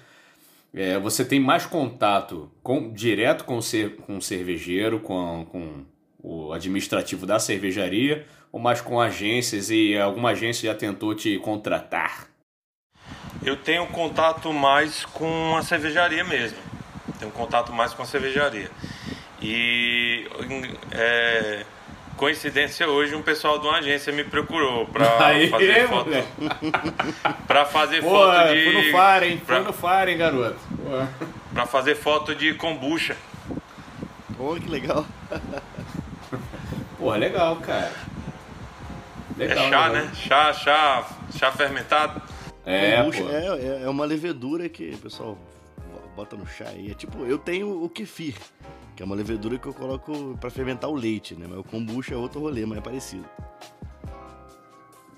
[0.74, 5.84] é, você tem mais contato com, direto com o, cer, com o cervejeiro, com, com
[6.22, 12.26] o administrativo da cervejaria, ou mais com agências e alguma agência já tentou te contratar?
[13.42, 16.58] Eu tenho contato mais com a cervejaria mesmo.
[17.18, 18.70] Tenho contato mais com a cervejaria.
[19.40, 20.26] E
[20.90, 21.64] é,
[22.16, 25.04] coincidência hoje um pessoal de uma agência me procurou para
[25.50, 26.28] fazer foto, moleque.
[27.46, 29.36] para fazer Pô, foto de fui no FAR, hein?
[29.38, 30.58] Fui pra- no FAR, hein, garoto?
[31.54, 33.16] Para fazer foto de kombucha.
[34.36, 35.06] Pô, que legal.
[36.98, 37.92] Porra, legal, cara.
[39.38, 39.92] É Legal, chá, legal.
[39.92, 40.12] né?
[40.14, 41.06] Chá, chá,
[41.36, 42.20] chá fermentado.
[42.66, 43.30] É, Kombucha pô.
[43.30, 45.38] é, é, é uma levedura que o pessoal
[46.16, 46.90] bota no chá aí.
[46.90, 48.34] É tipo, eu tenho o kefir,
[48.96, 51.46] que é uma levedura que eu coloco pra fermentar o leite, né?
[51.48, 53.24] Mas o kombucha é outro rolê, mas é parecido.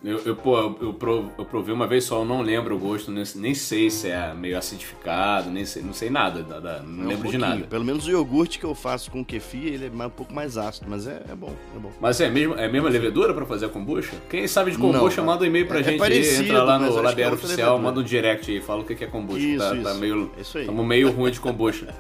[0.02, 2.78] Eu, eu, pô, eu, eu, prov, eu provei uma vez só, eu não lembro o
[2.78, 7.04] gosto, nem, nem sei se é meio acidificado, nem sei, não sei nada, nada não
[7.04, 7.66] é lembro de nada.
[7.66, 10.86] Pelo menos o iogurte que eu faço com kefir, ele é um pouco mais ácido,
[10.88, 11.92] mas é, é bom, é bom.
[12.00, 14.16] Mas é mesmo, é a mesma levedura pra fazer a kombucha?
[14.30, 16.62] Quem sabe de kombucha, não, manda um e-mail pra é, gente é parecido, aí, entra
[16.62, 19.38] lá no Labiero Oficial, manda um direct aí, fala o que é kombucha.
[19.38, 19.84] Isso, tá, isso.
[19.84, 20.64] tá meio, isso aí.
[20.64, 21.94] Tamo meio ruim de kombucha.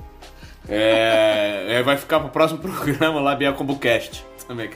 [0.66, 4.70] é, é, vai ficar pro próximo programa Labiero Kombucast também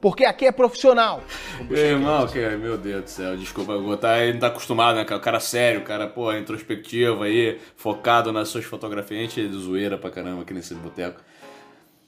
[0.00, 1.22] porque aqui é profissional.
[1.70, 5.02] É, irmão, que, meu Deus do céu, desculpa, o tá, ele não tá acostumado, né?
[5.02, 9.48] O cara sério, o cara, pô, introspectivo aí, focado nas suas fotografias, a gente é
[9.48, 11.20] de zoeira pra caramba aqui nesse boteco.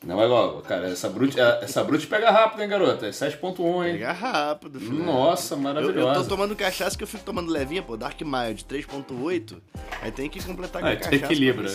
[0.05, 3.07] Não é igual, cara, essa Brute, essa Brute pega rápido, hein, garota?
[3.07, 3.93] É 7.1, hein?
[3.93, 5.05] Pega rápido, filho.
[5.05, 5.99] Nossa, maravilhoso.
[5.99, 9.59] Eu, eu, tô tomando cachaça que eu fico tomando levinha, pô, Dark Mild 3.8,
[10.03, 11.15] aí tem que completar com a cachaça.
[11.15, 11.71] equilibra.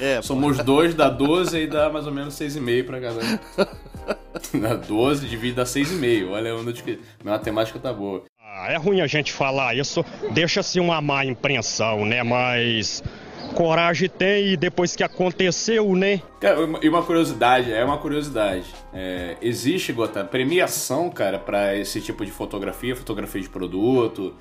[0.00, 0.62] É, Somos pô.
[0.62, 3.20] dois, dá 12 e dá mais ou menos 6,5 pra cada.
[4.60, 6.30] dá 12, divide dá 6,5.
[6.30, 7.00] Olha onde que...
[7.24, 8.22] Minha matemática tá boa.
[8.40, 12.22] Ah, é ruim a gente falar isso, deixa-se uma má impressão, né?
[12.22, 13.02] Mas
[13.56, 16.20] coragem tem e depois que aconteceu, né?
[16.38, 18.66] Cara, e uma curiosidade, é uma curiosidade.
[18.92, 24.34] É, existe, Gota, premiação, cara, para esse tipo de fotografia, fotografia de produto.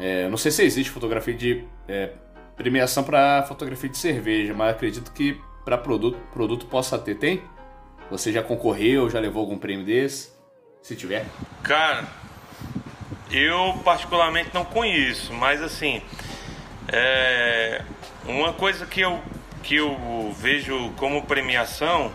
[0.00, 1.64] É, não sei se existe fotografia de.
[1.88, 2.10] É,
[2.56, 7.14] premiação para fotografia de cerveja, mas acredito que para produto, produto possa ter.
[7.14, 7.42] Tem?
[8.10, 10.32] Você já concorreu, já levou algum prêmio desse?
[10.82, 11.24] Se tiver.
[11.62, 12.04] Cara,
[13.30, 16.02] eu particularmente não conheço, mas assim.
[16.92, 17.82] É,
[18.26, 19.20] uma coisa que eu,
[19.62, 22.12] que eu vejo como premiação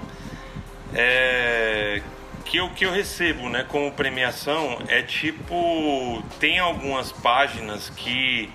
[0.94, 2.02] é
[2.46, 8.50] que o que eu recebo, né, como premiação é tipo tem algumas páginas que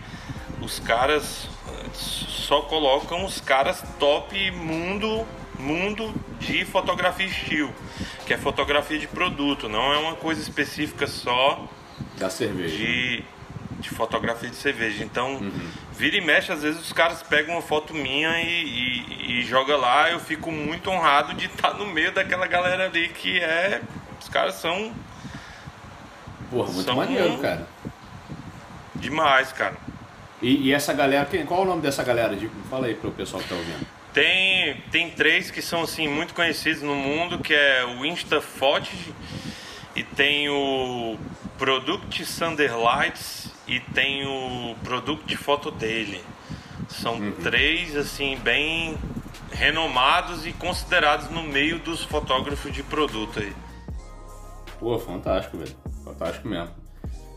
[0.61, 1.49] os caras
[1.93, 5.27] só colocam os caras top mundo
[5.59, 7.75] mundo de fotografia estilo,
[8.27, 11.69] que é fotografia de produto, não é uma coisa específica só
[12.17, 12.77] da cerveja.
[12.77, 13.25] De
[13.81, 15.03] de fotografia de cerveja.
[15.03, 15.71] Então, uhum.
[16.01, 19.77] Vira e mexe, às vezes os caras pegam uma foto minha e, e, e joga
[19.77, 20.11] lá.
[20.11, 23.83] Eu fico muito honrado de estar no meio daquela galera ali que é.
[24.19, 24.95] Os caras são.
[26.51, 27.69] Porra, muito são maneiro, cara.
[28.95, 29.77] Demais, cara.
[30.41, 32.37] E, e, essa galera, quem, qual é o nome dessa galera?
[32.71, 33.87] Fala aí pro pessoal que tá ouvindo.
[34.13, 38.91] Tem, tem três que são assim muito conhecidos no mundo, que é o InstaFotos
[39.95, 41.19] e tem o
[41.59, 46.20] Product Sunderlights e tem o produto de foto dele.
[46.88, 47.33] São uhum.
[47.42, 48.96] três, assim, bem
[49.52, 53.52] renomados e considerados no meio dos fotógrafos de produto aí.
[54.78, 55.76] Pô, fantástico, velho.
[56.04, 56.70] Fantástico mesmo.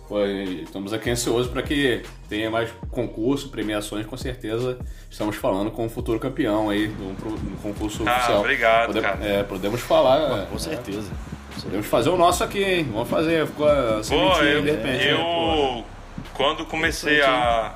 [0.07, 4.77] Pô, estamos aqui ansiosos para que tenha mais concurso, premiações, com certeza
[5.13, 8.39] estamos falando com o futuro campeão aí do, do concurso ah, oficial.
[8.39, 9.25] Obrigado, Podemos, cara.
[9.25, 10.29] É, podemos falar.
[10.29, 11.11] Pô, é, com certeza.
[11.11, 12.89] É, podemos fazer o nosso aqui, hein?
[12.91, 13.45] Vamos fazer.
[13.45, 15.05] Ficou a Pô, eu, de repente.
[15.05, 15.83] Eu, né?
[16.33, 17.73] Quando comecei a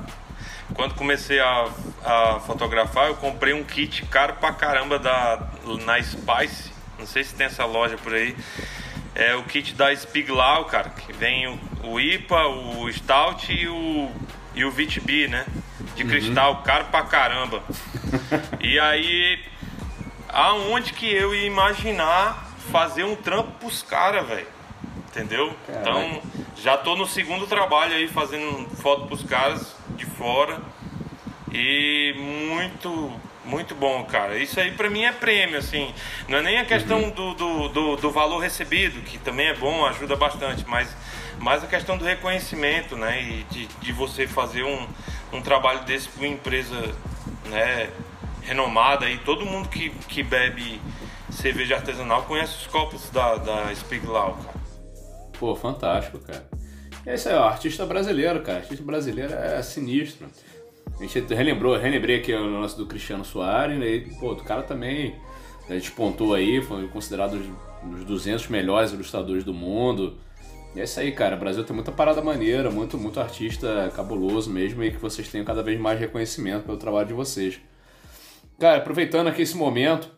[0.74, 1.68] quando comecei a,
[2.04, 5.48] a fotografar, eu comprei um kit caro pra caramba da
[5.84, 6.70] na Spice.
[6.98, 8.36] Não sei se tem essa loja por aí.
[9.14, 14.10] É o kit da Spiglau, cara, que vem o, o IPA, o Stout e o
[14.54, 15.46] e o VTB, né?
[15.94, 16.08] De uhum.
[16.08, 17.62] cristal, caro pra caramba.
[18.60, 19.40] e aí
[20.28, 24.46] aonde que eu ia imaginar fazer um trampo pros caras, velho?
[25.08, 25.56] Entendeu?
[25.68, 26.20] Então,
[26.62, 30.60] já tô no segundo trabalho aí fazendo foto pros caras de fora.
[31.52, 33.12] E muito,
[33.44, 34.36] muito bom, cara.
[34.36, 35.92] Isso aí pra mim é prêmio, assim.
[36.28, 37.10] Não é nem a questão uhum.
[37.10, 40.94] do, do, do, do, valor recebido, que também é bom, ajuda bastante, mas,
[41.38, 43.22] mas a questão do reconhecimento, né?
[43.22, 44.86] E de, de você fazer um,
[45.32, 46.94] um trabalho desse pra uma empresa
[47.46, 47.90] né,
[48.42, 49.08] renomada.
[49.08, 50.80] E todo mundo que, que bebe
[51.30, 54.58] cerveja artesanal conhece os copos da, da Spiglau, cara.
[55.38, 56.47] Pô, fantástico, cara.
[57.08, 58.58] É isso aí, ó, artista brasileiro, cara.
[58.58, 60.26] Artista brasileiro é sinistro.
[61.00, 63.88] A gente relembrou, relembrei aqui o lance do Cristiano Soares, né?
[63.88, 65.14] E, pô, o cara também
[65.70, 67.40] a gente pontou aí, foi considerado
[67.82, 70.18] um dos 200 melhores ilustradores do mundo.
[70.76, 71.34] E é isso aí, cara.
[71.34, 75.46] O Brasil tem muita parada maneira, muito, muito artista cabuloso mesmo e que vocês tenham
[75.46, 77.58] cada vez mais reconhecimento pelo trabalho de vocês.
[78.58, 80.10] Cara, aproveitando aqui esse momento,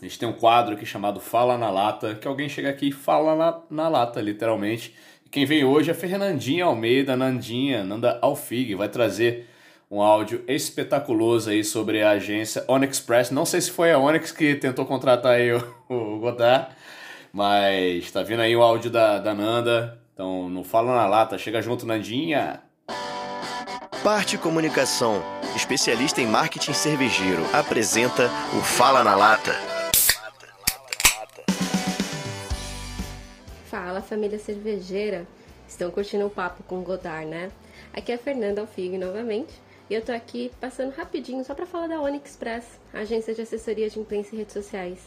[0.00, 2.92] a gente tem um quadro aqui chamado Fala na Lata, que alguém chega aqui e
[2.92, 4.94] fala na, na lata, literalmente.
[5.32, 9.48] Quem vem hoje é Fernandinha Almeida, Nandinha, Nanda Alfig, vai trazer
[9.90, 13.30] um áudio espetaculoso aí sobre a agência Onexpress.
[13.30, 16.68] Não sei se foi a Onyx que tentou contratar aí o, o Godard,
[17.32, 19.98] mas tá vindo aí o áudio da, da Nanda.
[20.12, 22.60] Então, não fala na lata, chega junto, Nandinha.
[24.04, 25.22] Parte Comunicação,
[25.56, 29.71] especialista em marketing cervejeiro, apresenta o Fala na Lata.
[34.12, 35.26] Família cervejeira!
[35.66, 37.50] Estão curtindo o papo com Godard, né?
[37.94, 39.54] Aqui é a Fernanda Alfig novamente.
[39.88, 43.88] E eu tô aqui passando rapidinho só para falar da Onyx Express, agência de assessoria
[43.88, 44.98] de imprensa e redes sociais.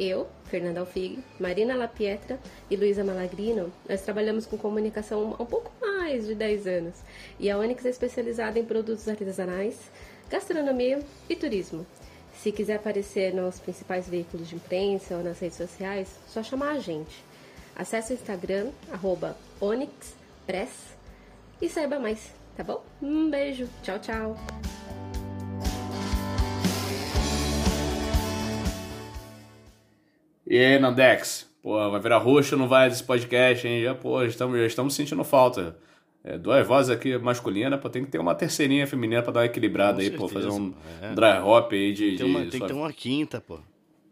[0.00, 2.38] Eu, Fernanda Alfig, Marina Lapietra
[2.70, 6.94] e Luísa Malagrino, nós trabalhamos com comunicação há um pouco mais de 10 anos.
[7.38, 9.78] E a Onyx é especializada em produtos artesanais,
[10.30, 11.86] gastronomia e turismo.
[12.32, 16.78] Se quiser aparecer nos principais veículos de imprensa ou nas redes sociais, só chamar a
[16.78, 17.27] gente.
[17.78, 20.96] Acesse o Instagram, arroba OnyxPress
[21.62, 22.84] e saiba mais, tá bom?
[23.00, 24.36] Um beijo, tchau, tchau!
[30.46, 31.48] E aí, Nandex?
[31.62, 33.82] Pô, vai virar roxo não vai desse podcast, hein?
[33.82, 35.76] Já, pô, já estamos, já estamos sentindo falta.
[36.24, 39.46] É, duas vozes aqui masculinas, pô, tem que ter uma terceirinha feminina pra dar uma
[39.46, 41.14] equilibrada Com aí, certeza, pô, fazer um é.
[41.14, 42.16] dry hop aí de.
[42.16, 43.60] Tem, uma- de tem que ter uma quinta, pô.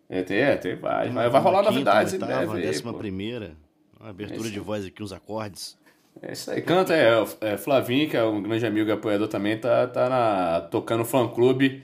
[0.09, 1.11] É, tem, é, tem, vai.
[1.11, 2.47] Vai, vai rolar novidades em oitava, breve.
[2.47, 2.99] uma aí, décima pô.
[2.99, 3.57] primeira.
[3.99, 5.77] Uma abertura É de voz aqui, uns acordes.
[6.23, 6.63] É isso aí.
[6.63, 10.61] Canta, é, é Flavinho, que é um grande amigo e apoiador também, tá, tá na,
[10.71, 11.83] tocando fã clube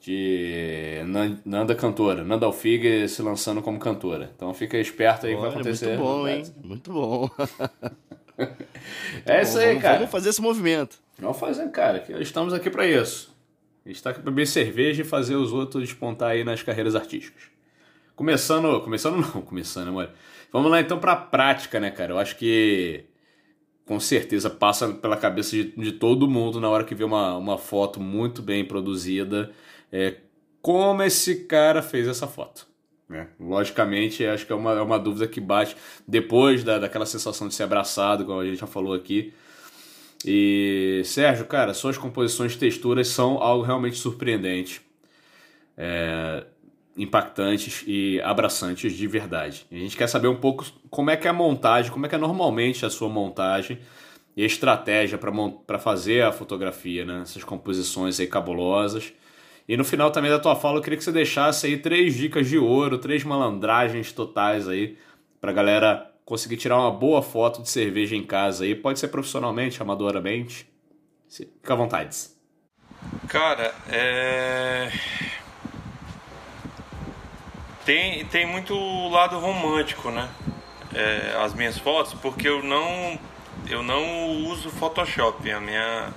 [0.00, 2.24] de Nan- Nanda Cantora.
[2.24, 4.30] Nanda Alfig se lançando como cantora.
[4.34, 5.96] Então fica esperto aí que vai Olha, acontecer.
[5.96, 6.42] muito bom, hein?
[6.62, 7.30] Muito bom.
[9.26, 9.96] É isso aí, vamos, cara.
[9.98, 10.98] Vamos fazer esse movimento.
[11.18, 11.98] Vamos fazer, cara.
[12.00, 13.36] que Estamos aqui pra isso.
[13.84, 16.94] A gente tá aqui pra beber cerveja e fazer os outros despontar aí nas carreiras
[16.96, 17.42] artísticas.
[18.20, 18.78] Começando.
[18.82, 20.10] Começando não, começando, amor.
[20.52, 22.12] Vamos lá então pra prática, né, cara?
[22.12, 23.06] Eu acho que
[23.86, 27.56] com certeza passa pela cabeça de, de todo mundo na hora que vê uma, uma
[27.56, 29.50] foto muito bem produzida.
[29.90, 30.16] É,
[30.60, 32.66] como esse cara fez essa foto.
[33.08, 33.28] né?
[33.40, 35.74] Logicamente, acho que é uma, é uma dúvida que bate
[36.06, 39.32] depois da, daquela sensação de ser abraçado, como a gente já falou aqui.
[40.26, 44.82] E, Sérgio, cara, suas composições de texturas são algo realmente surpreendente,
[45.74, 46.44] é,
[47.02, 49.66] impactantes e abraçantes de verdade.
[49.72, 52.14] A gente quer saber um pouco como é que é a montagem, como é que
[52.14, 53.78] é normalmente a sua montagem
[54.36, 55.18] e a estratégia
[55.66, 57.20] para fazer a fotografia, né?
[57.22, 59.12] Essas composições aí cabulosas.
[59.66, 62.48] E no final também da tua fala, eu queria que você deixasse aí três dicas
[62.48, 64.98] de ouro, três malandragens totais aí
[65.40, 68.74] pra galera conseguir tirar uma boa foto de cerveja em casa aí.
[68.74, 70.68] Pode ser profissionalmente, amadoramente.
[71.28, 72.16] Fica à vontade.
[73.28, 74.90] Cara, é.
[77.84, 78.74] Tem, tem muito
[79.08, 80.28] lado romântico, né?
[80.94, 83.18] É, as minhas fotos, porque eu não
[83.68, 85.50] eu não uso Photoshop.
[85.50, 86.08] A minha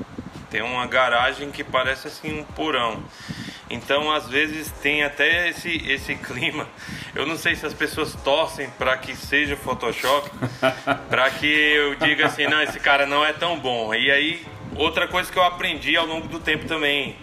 [0.49, 3.03] tem uma garagem que parece assim um porão.
[3.69, 6.67] Então, às vezes tem até esse esse clima.
[7.15, 10.29] Eu não sei se as pessoas torcem para que seja Photoshop,
[11.09, 13.93] para que eu diga assim, não, esse cara não é tão bom.
[13.93, 14.45] E aí,
[14.75, 17.15] outra coisa que eu aprendi ao longo do tempo também,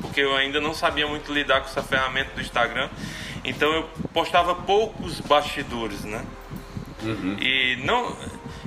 [0.00, 2.88] porque eu ainda não sabia muito lidar com essa ferramenta do Instagram.
[3.44, 6.24] Então eu postava poucos bastidores, né?
[7.40, 8.16] E não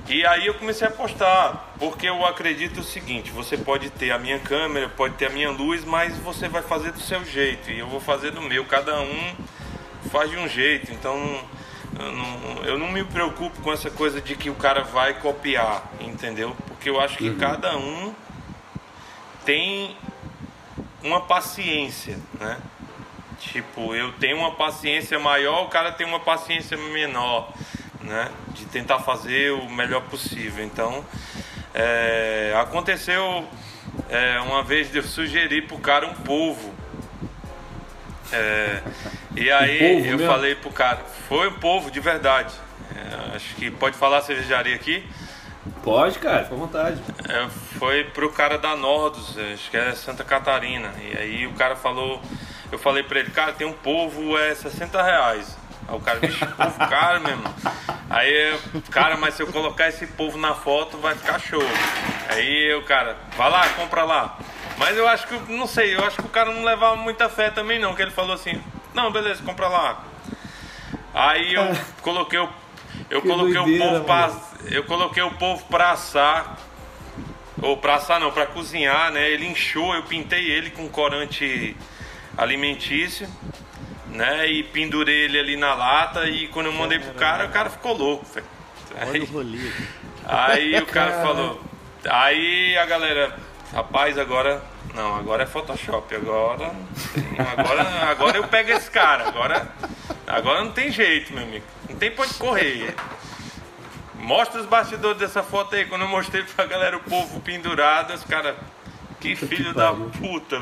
[0.10, 4.18] e aí eu comecei a postar, porque eu acredito o seguinte, você pode ter a
[4.18, 7.80] minha câmera, pode ter a minha luz, mas você vai fazer do seu jeito e
[7.80, 9.36] eu vou fazer do meu, cada um
[10.10, 10.94] faz de um jeito.
[10.94, 11.42] Então
[12.00, 15.84] eu não, eu não me preocupo com essa coisa de que o cara vai copiar,
[16.00, 16.56] entendeu?
[16.68, 18.14] Porque eu acho que cada um
[19.44, 19.94] tem
[21.04, 22.58] uma paciência, né?
[23.40, 27.54] Tipo, eu tenho uma paciência maior, o cara tem uma paciência menor,
[28.02, 28.30] né?
[28.50, 30.64] De tentar fazer o melhor possível.
[30.64, 31.06] Então,
[31.74, 33.48] é, aconteceu
[34.10, 36.74] é, uma vez de eu sugerir pro cara um polvo.
[38.32, 38.82] É,
[39.36, 40.32] e aí polvo eu mesmo?
[40.32, 42.54] falei pro cara, foi um polvo de verdade.
[42.96, 45.08] É, acho que pode falar cervejaria aqui.
[45.84, 47.02] Pode, cara, fica à vontade.
[47.30, 50.94] É, foi pro cara da Nordos, acho que é Santa Catarina.
[51.02, 52.22] E aí o cara falou,
[52.72, 55.58] eu falei pra ele, cara, tem um povo, é 60 reais.
[55.88, 57.44] Aí o cara, bicho, povo caro mesmo.
[58.10, 58.60] Aí,
[58.90, 61.64] cara, mas se eu colocar esse povo na foto, vai ficar show.
[62.30, 64.38] Aí o cara, vai lá, compra lá.
[64.78, 67.50] Mas eu acho que, não sei, eu acho que o cara não levava muita fé
[67.50, 68.62] também não, que ele falou assim,
[68.94, 70.04] não, beleza, compra lá.
[71.14, 71.64] Aí eu
[72.02, 72.50] coloquei o,
[73.10, 74.32] eu Que coloquei doideira, o povo pra,
[74.70, 76.58] eu coloquei o povo pra assar
[77.62, 79.30] ou pra assar não, pra cozinhar, né?
[79.30, 81.76] Ele inchou, eu pintei ele com corante
[82.38, 83.28] alimentício,
[84.08, 84.48] né?
[84.48, 87.94] E pendurei ele ali na lata e quando eu mandei pro cara, o cara ficou
[87.98, 88.46] louco, velho.
[89.00, 89.72] Olha Aí, o rolê.
[90.26, 91.62] aí o cara falou,
[92.10, 93.38] aí a galera,
[93.74, 94.64] rapaz, agora
[94.96, 96.72] não, agora é Photoshop, agora
[97.54, 99.68] agora agora eu pego esse cara, agora
[100.26, 101.66] agora não tem jeito, meu amigo.
[101.90, 102.96] Não tem pra onde correr.
[104.16, 105.86] Mostra os bastidores dessa foto aí.
[105.86, 108.56] Quando eu mostrei pra galera o povo pendurado, os caras.
[109.22, 110.62] Que filho da puta.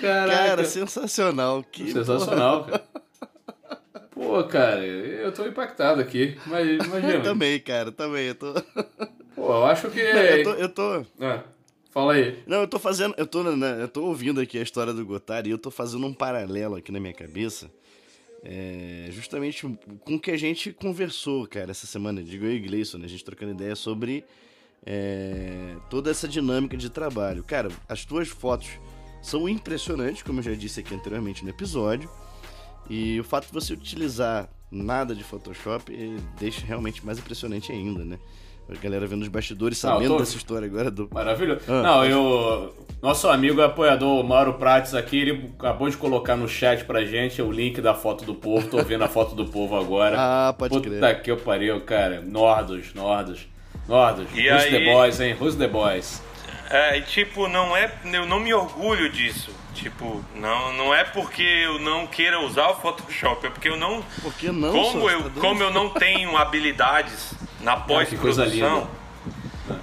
[0.00, 1.62] Cara, sensacional.
[1.62, 2.84] Que Sensacional, cara.
[4.10, 6.36] Pô, cara, eu tô impactado aqui.
[6.46, 7.20] Mas imagina.
[7.24, 8.26] também, cara, também.
[8.28, 8.52] Eu tô.
[9.34, 10.02] Pô, eu acho que.
[10.12, 10.50] Não, eu tô.
[10.50, 11.06] Eu tô...
[11.20, 11.42] Ah,
[11.90, 12.38] fala aí.
[12.46, 13.14] Não, eu tô fazendo.
[13.16, 16.06] Eu tô, né, eu tô ouvindo aqui a história do Gotari e eu tô fazendo
[16.06, 17.70] um paralelo aqui na minha cabeça.
[18.42, 19.66] É, justamente
[20.04, 23.04] com o que a gente conversou, cara, essa semana, digo eu e Gleison, né?
[23.04, 24.24] A gente trocando ideia sobre
[24.84, 27.44] é, toda essa dinâmica de trabalho.
[27.44, 28.68] Cara, as tuas fotos
[29.22, 32.08] são impressionantes, como eu já disse aqui anteriormente no episódio.
[32.88, 38.04] E o fato de você utilizar nada de Photoshop eh, deixa realmente mais impressionante ainda,
[38.04, 38.18] né?
[38.68, 40.18] A galera vendo os bastidores, sabendo tô...
[40.18, 41.08] dessa história agora do.
[41.12, 41.62] Maravilhoso.
[41.66, 42.74] Ah, Não, eu.
[43.02, 47.50] Nosso amigo apoiador Mauro Prates aqui, ele acabou de colocar no chat pra gente o
[47.50, 48.68] link da foto do povo.
[48.68, 50.16] Tô vendo a foto do povo agora.
[50.20, 51.00] Ah, pode Puta crer.
[51.00, 52.20] Puta que eu pariu, cara.
[52.20, 53.48] Nordos, Nordos.
[53.88, 54.26] Nordos.
[54.34, 54.70] E Who's aí...
[54.70, 55.36] the boys, hein?
[55.40, 56.22] Who's the boys?
[56.68, 57.92] É, e tipo, não é.
[58.04, 59.54] Eu não me orgulho disso.
[59.74, 64.02] Tipo, não, não é porque eu não queira usar o Photoshop, é porque eu não.
[64.20, 64.72] Porque não?
[64.72, 68.88] Como, eu, tá como eu não tenho habilidades na pós-produção.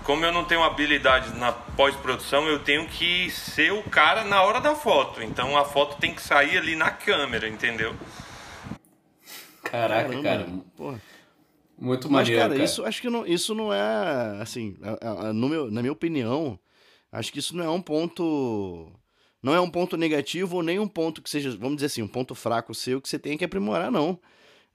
[0.03, 4.59] Como eu não tenho habilidades na pós-produção, eu tenho que ser o cara na hora
[4.59, 5.23] da foto.
[5.23, 7.95] Então a foto tem que sair ali na câmera, entendeu?
[9.63, 10.47] Caraca, Caramba, cara.
[10.75, 11.01] Porra.
[11.77, 14.75] Muito maneiro, Mas, cara, cara, isso acho que não, isso não é assim,
[15.33, 16.59] meu, na minha opinião,
[17.11, 18.91] acho que isso não é um ponto
[19.41, 22.07] não é um ponto negativo ou nem um ponto que seja, vamos dizer assim, um
[22.07, 24.19] ponto fraco seu que você tenha que aprimorar, não.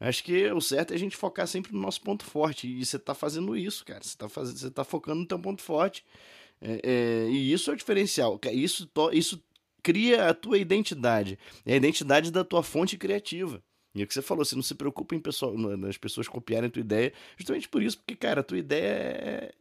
[0.03, 2.67] Acho que o certo é a gente focar sempre no nosso ponto forte.
[2.67, 4.03] E você tá fazendo isso, cara.
[4.03, 6.05] Você tá, fazendo, você tá focando no teu ponto forte.
[6.61, 8.41] É, é, e isso é o diferencial.
[8.53, 9.41] Isso, isso
[9.81, 11.39] cria a tua identidade.
[11.65, 13.63] É a identidade da tua fonte criativa.
[13.95, 16.69] E é o que você falou, você não se preocupa em pessoal, nas pessoas copiarem
[16.69, 19.55] a tua ideia, justamente por isso, porque, cara, a tua ideia é,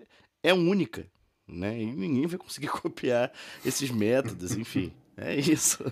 [0.43, 1.05] é única,
[1.47, 1.81] né?
[1.81, 3.31] E ninguém vai conseguir copiar
[3.65, 4.91] esses métodos, enfim.
[5.17, 5.83] É isso.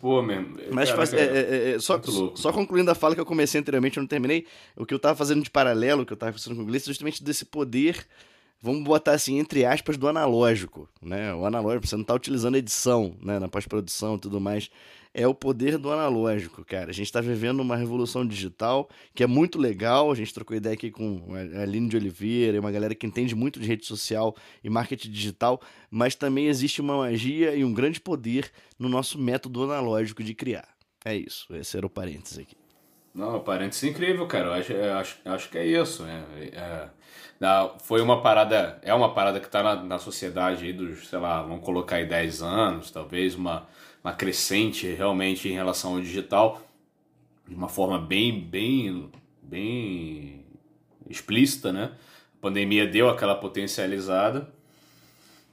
[0.00, 0.56] Pô, mesmo.
[0.72, 2.00] Mas faz, é, é, é, só,
[2.34, 4.46] só concluindo a fala que eu comecei anteriormente, eu não terminei.
[4.76, 7.22] O que eu tava fazendo de paralelo, que eu tava fazendo com o Gleice, justamente
[7.22, 8.04] desse poder,
[8.60, 10.88] vamos botar assim, entre aspas, do analógico.
[11.00, 11.32] Né?
[11.34, 13.38] O analógico, você não tá utilizando edição né?
[13.38, 14.70] na pós-produção e tudo mais
[15.14, 16.90] é o poder do analógico, cara.
[16.90, 20.10] A gente está vivendo uma revolução digital que é muito legal.
[20.10, 21.24] A gente trocou ideia aqui com
[21.56, 25.60] a Aline de Oliveira, uma galera que entende muito de rede social e marketing digital,
[25.88, 30.66] mas também existe uma magia e um grande poder no nosso método analógico de criar.
[31.04, 32.56] É isso, esse era o parênteses aqui.
[33.14, 34.46] Não, parênteses incrível, cara.
[34.46, 36.02] Eu acho, eu acho, acho que é isso.
[36.02, 36.24] Né?
[36.52, 36.88] É,
[37.40, 41.20] é, foi uma parada, é uma parada que está na, na sociedade aí dos, sei
[41.20, 43.68] lá, vamos colocar aí 10 anos, talvez uma
[44.04, 46.60] uma crescente realmente em relação ao digital,
[47.48, 49.10] de uma forma bem, bem,
[49.42, 50.44] bem
[51.08, 51.92] explícita, né?
[52.38, 54.52] A pandemia deu aquela potencializada.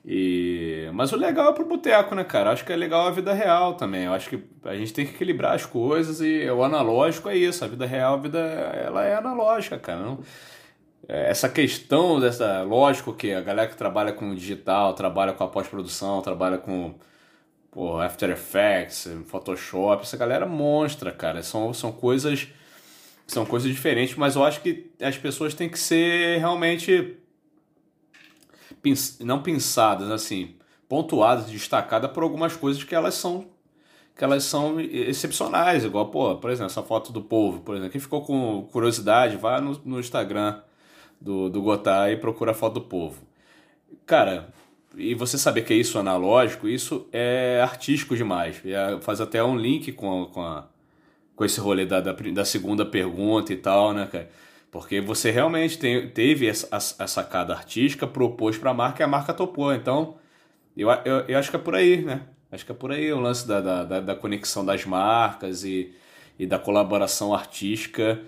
[0.06, 0.90] E...
[0.94, 2.52] Mas o legal é pro boteco, né, cara?
[2.52, 4.04] Acho que é legal a vida real também.
[4.04, 7.64] Eu acho que a gente tem que equilibrar as coisas e o analógico é isso.
[7.64, 10.02] A vida real, a vida ela é analógica, cara.
[10.02, 10.20] Não...
[11.08, 12.64] Essa questão dessa.
[12.64, 16.96] Lógico que a galera que trabalha com digital, trabalha com a pós-produção, trabalha com
[17.72, 21.42] pô, After Effects, Photoshop, essa galera monstra, cara.
[21.42, 22.50] São, são coisas
[23.26, 27.18] são coisas diferentes, mas eu acho que as pessoas têm que ser realmente
[29.22, 30.56] não pensadas assim,
[30.90, 33.50] pontuadas, destacadas por algumas coisas que elas são
[34.18, 38.02] que elas são excepcionais, igual, pô, por exemplo, essa foto do povo, por exemplo, quem
[38.02, 40.62] ficou com curiosidade, vá no, no Instagram
[41.20, 43.22] do, do Gotá e procura a foto do povo.
[44.06, 44.54] Cara,
[44.96, 48.62] e você saber que é isso analógico, isso é artístico demais.
[48.66, 50.68] É, faz até um link com, com, a,
[51.36, 54.30] com esse rolê da, da, da, segunda pergunta e tal, né, cara?
[54.72, 59.08] Porque você realmente tem, teve essa, a, sacada artística, propôs para a marca e a
[59.08, 59.74] marca topou.
[59.74, 60.16] Então,
[60.76, 62.22] eu, eu, eu, acho que é por aí, né?
[62.52, 65.94] Acho que é por aí o lance da, da, da conexão das marcas e,
[66.40, 68.20] e da colaboração artística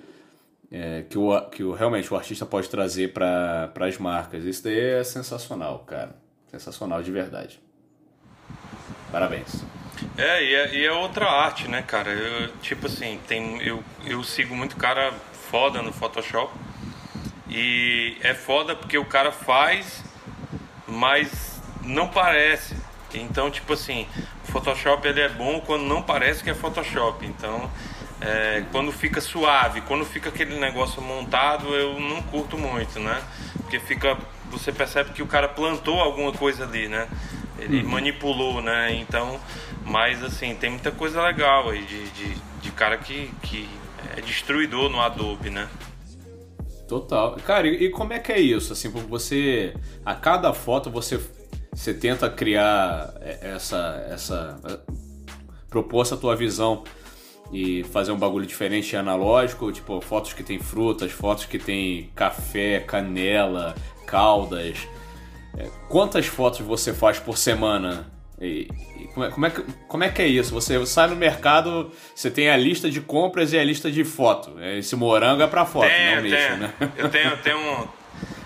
[0.71, 4.43] é, que, o, que o, realmente o artista pode trazer para as marcas.
[4.43, 6.22] Isso daí é sensacional, cara.
[6.53, 7.59] Sensacional de verdade.
[9.11, 9.63] Parabéns.
[10.15, 12.11] É, e é, e é outra arte, né, cara?
[12.11, 15.11] Eu, tipo assim, tem, eu, eu sigo muito cara
[15.49, 16.53] foda no Photoshop.
[17.49, 20.03] E é foda porque o cara faz,
[20.87, 22.75] mas não parece.
[23.15, 24.07] Então, tipo assim,
[24.47, 27.25] o Photoshop ele é bom quando não parece que é Photoshop.
[27.25, 27.67] Então,
[28.21, 33.23] é, quando fica suave, quando fica aquele negócio montado, eu não curto muito, né?
[33.57, 34.15] Porque fica
[34.53, 37.07] você percebe que o cara plantou alguma coisa ali, né?
[37.59, 37.89] Ele uhum.
[37.89, 38.93] manipulou, né?
[38.95, 39.39] Então,
[39.85, 43.69] mas assim, tem muita coisa legal aí de, de, de cara que, que
[44.15, 45.67] é destruidor no Adobe, né?
[46.87, 47.35] Total.
[47.45, 48.73] Cara, e, e como é que é isso?
[48.73, 49.73] Assim, você.
[50.05, 51.19] A cada foto você,
[51.71, 54.05] você tenta criar essa.
[54.09, 54.59] essa
[55.69, 56.83] propor essa tua visão
[57.51, 62.79] e fazer um bagulho diferente analógico, tipo fotos que tem frutas, fotos que tem café,
[62.79, 63.75] canela,
[64.05, 64.87] caldas.
[65.57, 68.11] É, quantas fotos você faz por semana?
[68.41, 68.67] E,
[68.99, 70.53] e como, é, como, é que, como é que é isso?
[70.53, 74.59] Você sai no mercado, você tem a lista de compras e a lista de foto.
[74.59, 76.57] Esse morango é pra foto, tenho, não lixo, tenho.
[76.57, 76.73] né?
[76.97, 77.87] Eu tenho, eu tenho um.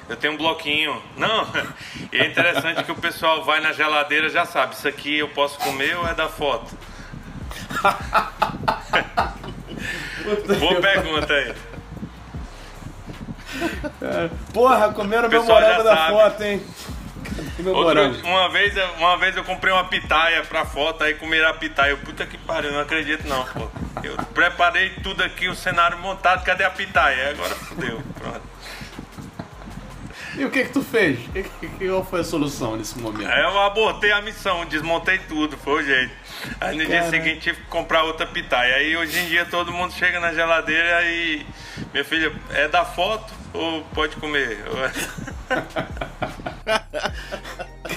[0.10, 1.02] Eu tenho um bloquinho.
[1.18, 1.48] Não,
[2.14, 5.58] e é interessante que o pessoal vai na geladeira já sabe, isso aqui eu posso
[5.60, 6.78] comer ou é da foto?
[10.60, 11.54] Boa pergunta aí.
[14.54, 16.12] Porra, comeram meu morango da sabe.
[16.14, 16.62] foto, hein?
[17.60, 18.26] Morango.
[18.28, 21.92] uma, vez, eu- uma vez eu comprei uma pitaia pra foto, aí comeram a pitaia.
[21.92, 23.68] Eu, puta que pariu, não acredito não, pô.
[24.04, 27.32] Eu preparei tudo aqui, o cenário montado, cadê a pitaia?
[27.32, 28.42] Agora fodeu, pronto.
[30.38, 31.18] E o que que tu fez?
[31.34, 33.30] Que, que, que- qual foi a solução nesse momento?
[33.30, 36.12] Eu abortei a missão, desmontei tudo, foi o jeito.
[36.62, 37.10] Aí no dia Cara.
[37.10, 38.76] seguinte tive que comprar outra pitaia.
[38.76, 41.46] Aí hoje em dia todo mundo chega na geladeira e.
[41.92, 44.60] Minha filha, é da foto ou pode comer?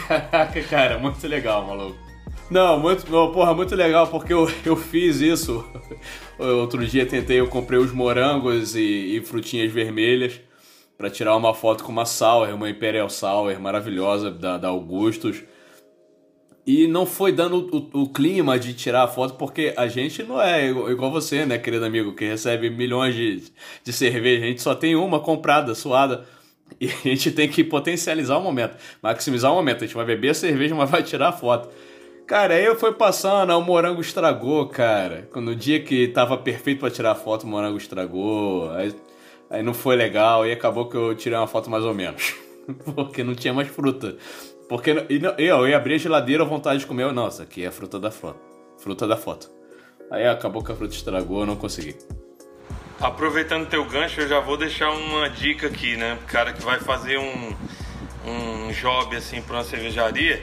[0.08, 1.98] Caraca, cara, muito legal, maluco.
[2.50, 5.64] Não, muito, não, porra, muito legal, porque eu, eu fiz isso.
[6.38, 10.40] Outro dia tentei, eu comprei os morangos e, e frutinhas vermelhas
[11.00, 15.42] pra tirar uma foto com uma Sour, uma Imperial Sour maravilhosa da, da Augustus.
[16.66, 20.38] E não foi dando o, o clima de tirar a foto, porque a gente não
[20.38, 23.44] é igual, você, né, querido amigo, que recebe milhões de,
[23.82, 24.44] de cerveja.
[24.44, 26.26] A gente só tem uma comprada, suada.
[26.78, 29.78] E a gente tem que potencializar o momento, maximizar o momento.
[29.82, 31.70] A gente vai beber a cerveja, mas vai tirar a foto.
[32.26, 35.28] Cara, aí foi passando, aí o morango estragou, cara.
[35.34, 38.70] No dia que tava perfeito pra tirar a foto, o morango estragou.
[38.72, 38.94] Aí,
[39.50, 42.34] aí não foi legal, e acabou que eu tirei uma foto mais ou menos.
[42.94, 44.16] Porque não tinha mais fruta.
[44.68, 47.02] Porque e não- eu ia abrir a geladeira à vontade de comer.
[47.02, 48.38] eu, Nossa, aqui é a fruta da foto.
[48.78, 49.50] Fruta da foto.
[50.10, 51.96] Aí acabou que a fruta estragou, eu não consegui.
[53.00, 56.18] Aproveitando teu gancho, eu já vou deixar uma dica aqui, né?
[56.28, 57.52] Cara que vai fazer um,
[58.26, 60.42] um job assim para uma cervejaria,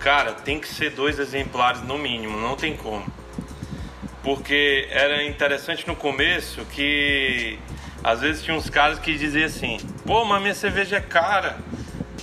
[0.00, 3.06] cara, tem que ser dois exemplares no mínimo, não tem como.
[4.22, 7.58] Porque era interessante no começo que
[8.02, 11.58] às vezes tinha uns caras que diziam assim: pô, mas minha cerveja é cara.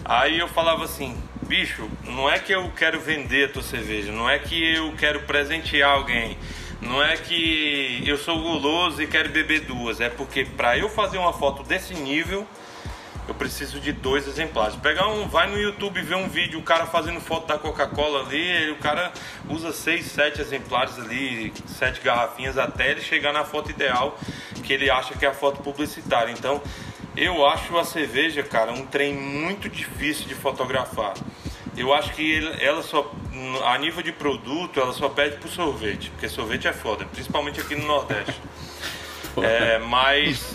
[0.03, 1.17] Aí eu falava assim:
[1.47, 5.21] bicho, não é que eu quero vender a tua cerveja, não é que eu quero
[5.21, 6.37] presentear alguém,
[6.81, 11.17] não é que eu sou guloso e quero beber duas, é porque para eu fazer
[11.17, 12.47] uma foto desse nível
[13.27, 14.75] eu preciso de dois exemplares.
[14.75, 18.71] Pegar um, vai no YouTube ver um vídeo, o cara fazendo foto da Coca-Cola ali,
[18.71, 19.11] o cara
[19.49, 24.17] usa seis, sete exemplares ali, sete garrafinhas até ele chegar na foto ideal
[24.63, 26.31] que ele acha que é a foto publicitária.
[26.31, 26.61] Então,
[27.15, 31.13] eu acho a cerveja, cara, um trem muito difícil de fotografar.
[31.77, 33.11] Eu acho que ela só,
[33.65, 37.75] a nível de produto, ela só pede pro sorvete, porque sorvete é foda, principalmente aqui
[37.75, 38.41] no Nordeste.
[39.43, 40.53] É, mas,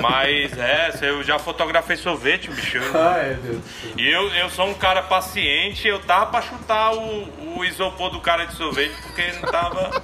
[0.00, 2.78] mas é, eu já fotografei sorvete, bicho.
[2.94, 3.62] Ai, Deus.
[3.96, 8.20] E eu, eu sou um cara paciente, eu tava pra chutar o, o isopor do
[8.20, 10.02] cara de sorvete, porque não tava.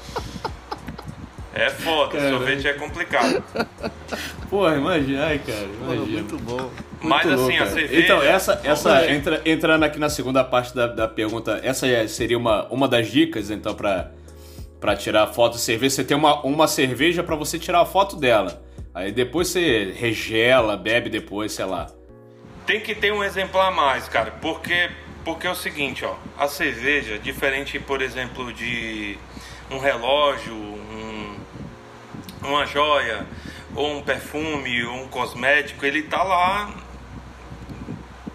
[1.54, 2.36] É foda, Caralho.
[2.36, 3.42] sorvete é complicado.
[4.48, 6.06] Porra, imagina, ai, cara, Porra, imagina.
[6.18, 6.70] muito bom.
[7.00, 8.00] Mas Muito assim, louco, a cerveja.
[8.04, 12.36] Então, essa, essa entra, entrando aqui na segunda parte da, da pergunta, essa é- seria
[12.36, 14.10] uma, uma das dicas, então, pra,
[14.80, 15.96] pra tirar foto de cerveja.
[15.96, 18.62] Você tem uma, uma cerveja pra você tirar a foto dela.
[18.94, 21.86] Aí depois você regela, bebe depois, sei lá.
[22.66, 24.90] Tem que ter um exemplar a mais, cara, porque
[25.24, 29.18] porque é o seguinte, ó, a cerveja, diferente, por exemplo, de
[29.70, 31.36] um relógio, um,
[32.42, 33.26] uma joia,
[33.74, 36.72] ou um perfume, ou um cosmético, ele tá lá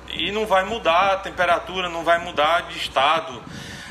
[0.09, 3.41] e não vai mudar a temperatura, não vai mudar de estado.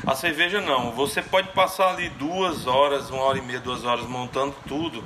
[0.05, 4.05] A cerveja não, você pode passar ali duas horas, uma hora e meia, duas horas
[4.05, 5.03] montando tudo.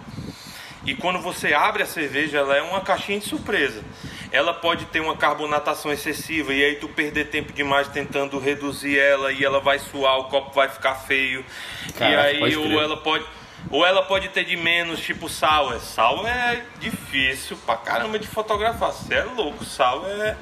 [0.86, 3.84] E quando você abre a cerveja, ela é uma caixinha de surpresa.
[4.32, 9.32] Ela pode ter uma carbonatação excessiva e aí tu perder tempo demais tentando reduzir ela
[9.32, 11.46] e ela vai suar, o copo vai ficar feio.
[11.98, 13.26] Caraca, e aí ou ela pode
[13.70, 15.80] ou ela pode ter de menos, tipo sour.
[15.80, 18.92] Sour é difícil pra caramba de fotografar.
[18.92, 20.38] Você é louco, sour é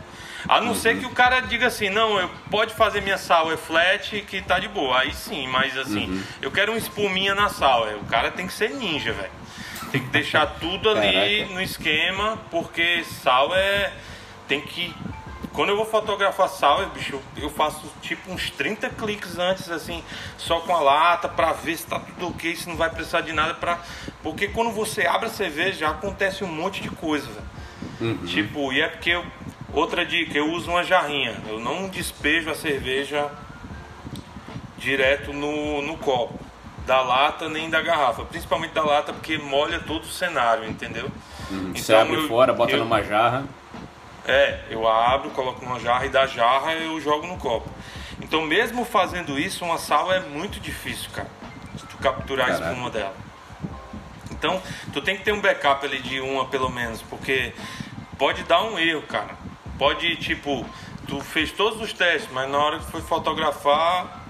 [0.47, 4.21] a não ser que o cara diga assim, não, eu pode fazer minha sour flat
[4.21, 4.99] que tá de boa.
[4.99, 7.95] Aí sim, mas assim, eu quero uma espuminha na sour.
[8.01, 9.31] O cara tem que ser ninja, velho.
[9.91, 11.53] Tem que deixar tudo ali Caraca.
[11.53, 13.93] no esquema, porque sal é.
[14.47, 14.93] Tem que.
[15.53, 20.03] Quando eu vou fotografar sal, bicho, eu faço tipo uns 30 cliques antes, assim,
[20.37, 23.31] só com a lata, pra ver se tá tudo ok, se não vai precisar de
[23.31, 23.79] nada pra.
[24.21, 28.17] Porque quando você abre a cerveja, já acontece um monte de coisa, velho.
[28.27, 29.25] Tipo, e é porque eu.
[29.75, 31.35] Outra dica, eu uso uma jarrinha.
[31.47, 33.29] Eu não despejo a cerveja
[34.77, 36.39] direto no, no copo.
[36.85, 41.09] da lata nem da garrafa, principalmente da lata porque molha todo o cenário, entendeu?
[41.49, 41.73] Uhum.
[41.75, 43.43] Você abre eu- fora, bota eu- numa jarra.
[44.27, 47.67] É, eu abro, coloco numa jarra e da jarra eu jogo no copo.
[48.21, 51.29] Então, mesmo fazendo isso, uma sala é muito difícil, cara,
[51.73, 52.69] de tu capturar a Caraca.
[52.71, 53.15] espuma dela.
[54.31, 54.61] Então,
[54.93, 57.51] tu tem que ter um backup ali de uma pelo menos, porque
[58.17, 59.35] pode dar um erro, cara.
[59.77, 60.65] Pode, tipo,
[61.07, 64.23] tu fez todos os testes, mas na hora que foi fotografar,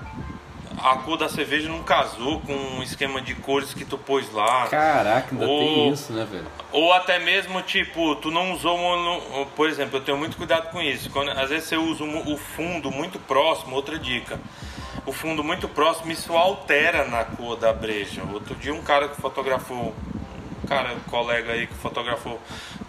[0.78, 4.68] a cor da cerveja não casou com o esquema de cores que tu pôs lá.
[4.68, 6.46] Caraca, ainda Ou- tem isso, né, velho?
[6.72, 8.78] Ou até mesmo, tipo, tu não usou.
[8.78, 11.10] mono- Por exemplo, eu tenho muito cuidado com isso.
[11.12, 14.40] Quando, às vezes você usa o o fundo muito próximo, outra dica.
[15.06, 18.24] O fundo muito próximo, isso altera na cor da breja.
[18.34, 19.94] Outro dia, um cara que fotografou,
[20.64, 22.42] um cara, um colega aí que fotografou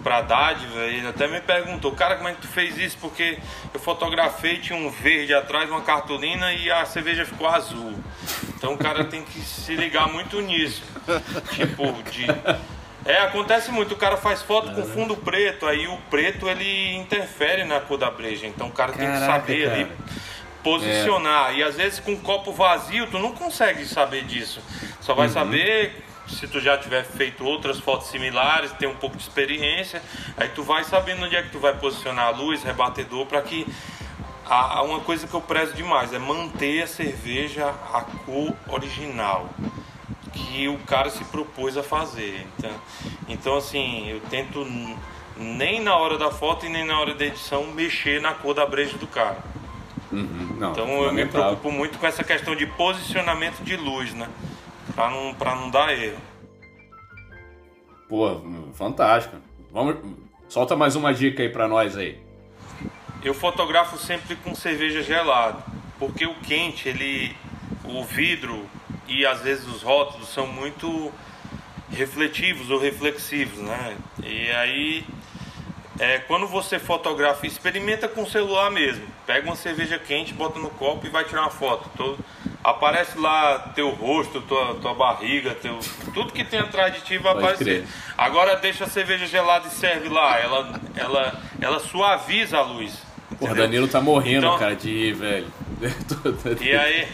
[0.07, 2.97] pra Dádiva, ele até me perguntou: Cara, como é que tu fez isso?
[3.01, 3.41] Porque
[3.75, 7.93] eu fotografei, tinha um verde atrás, uma cartolina e a cerveja ficou azul.
[8.57, 10.85] Então o cara tem que se ligar muito nisso.
[11.51, 12.25] Tipo, de.
[13.05, 17.65] É, acontece muito, o cara faz foto com fundo preto, aí o preto ele interfere
[17.65, 18.47] na cor da breja.
[18.47, 19.97] Então o cara tem que Caraca, saber ali cara.
[20.63, 21.57] posicionar.
[21.57, 24.61] E às vezes com um copo vazio tu não consegue saber disso.
[25.01, 29.23] Só vai saber se tu já tiver feito outras fotos similares, tem um pouco de
[29.23, 30.03] experiência,
[30.37, 33.67] aí tu vai sabendo onde é que tu vai posicionar a luz, rebatedor, para que
[34.45, 39.51] há uma coisa que eu prezo demais é manter a cerveja a cor original
[40.33, 42.47] que o cara se propôs a fazer.
[42.59, 42.71] Então,
[43.29, 44.67] então assim, eu tento
[45.37, 48.67] nem na hora da foto e nem na hora da edição mexer na cor da
[48.67, 49.39] breja do cara.
[50.13, 50.57] Uhum.
[50.59, 54.29] Não, Então eu me preocupo muito com essa questão de posicionamento de luz, né?
[54.97, 56.19] Pra não, pra não dar erro.
[58.09, 58.41] Pô,
[58.75, 59.37] fantástico.
[59.71, 59.97] Vamos,
[60.49, 62.19] solta mais uma dica aí pra nós aí.
[63.23, 65.59] Eu fotografo sempre com cerveja gelada,
[65.99, 67.37] porque o quente, ele,
[67.85, 68.67] o vidro
[69.07, 71.13] e às vezes os rótulos são muito
[71.91, 73.97] refletivos ou reflexivos, né?
[74.23, 75.05] E aí,
[75.99, 79.07] é, quando você fotografa, experimenta com o celular mesmo.
[79.27, 81.91] Pega uma cerveja quente, bota no copo e vai tirar uma foto.
[81.97, 82.19] Todo-
[82.71, 85.79] aparece lá teu rosto, tua, tua barriga, teu,
[86.13, 87.65] tudo que tem atrás de ti vai Pode aparecer.
[87.65, 87.87] crer.
[88.19, 90.39] Agora deixa a cerveja gelada e serve lá.
[90.41, 93.03] Ela, ela, ela suaviza a luz.
[93.33, 93.55] Entendeu?
[93.57, 95.47] Danilo tá morrendo, Então- cara, de ir, velho.
[96.61, 97.09] E aí,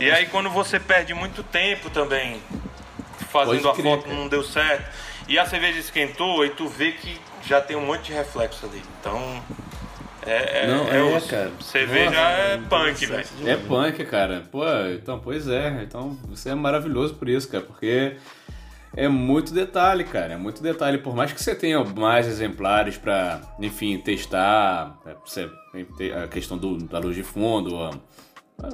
[0.00, 2.42] e aí quando você perde muito tempo também
[3.30, 4.16] fazendo Pode a crer, foto cara.
[4.16, 4.90] não deu certo
[5.28, 8.82] e a cerveja esquentou, aí tu vê que já tem um monte de reflexo ali.
[9.00, 9.40] Então
[10.26, 11.50] é, é, Não, é é, cara.
[11.60, 13.26] Cerveja Nossa, é punk, velho.
[13.46, 14.42] É punk, cara.
[14.50, 14.64] Pô,
[14.94, 15.82] então, pois é.
[15.82, 18.16] Então, você é maravilhoso por isso, cara, porque
[18.96, 20.34] é muito detalhe, cara.
[20.34, 20.98] É muito detalhe.
[20.98, 25.48] Por mais que você tenha mais exemplares pra, enfim, testar é, você
[26.22, 27.76] a questão do, da luz de fundo,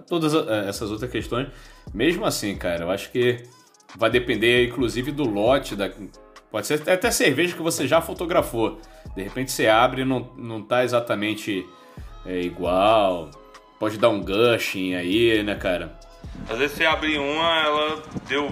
[0.09, 1.49] todas a- essas outras questões,
[1.95, 3.43] mesmo assim, cara, eu acho que
[3.97, 5.91] vai depender, inclusive, do lote da.
[6.51, 8.81] Pode ser até cerveja que você já fotografou.
[9.15, 11.67] De repente você abre e não, não tá exatamente
[12.25, 13.31] é, igual.
[13.79, 15.99] Pode dar um gushing aí, né, cara?
[16.49, 18.51] Às vezes você abre uma, ela deu,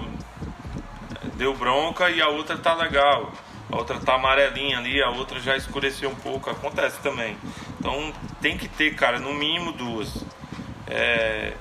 [1.35, 3.31] deu bronca e a outra tá legal.
[3.71, 6.49] A outra tá amarelinha ali, a outra já escureceu um pouco.
[6.49, 7.35] Acontece também.
[7.79, 10.23] Então tem que ter, cara, no mínimo duas.
[10.87, 11.53] É,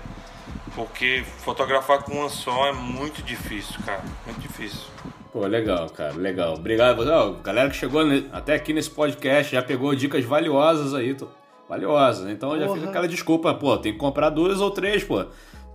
[0.75, 4.03] porque fotografar com uma só é muito difícil, cara.
[4.27, 4.87] Muito difícil.
[5.35, 6.55] Pô, legal, cara, legal.
[6.55, 7.01] Obrigado.
[7.11, 11.29] Ó, galera que chegou até aqui nesse podcast já pegou dicas valiosas aí, tô-
[11.69, 12.31] valiosas.
[12.31, 15.27] Então já fica aquela desculpa, pô, tem que comprar duas ou três, pô.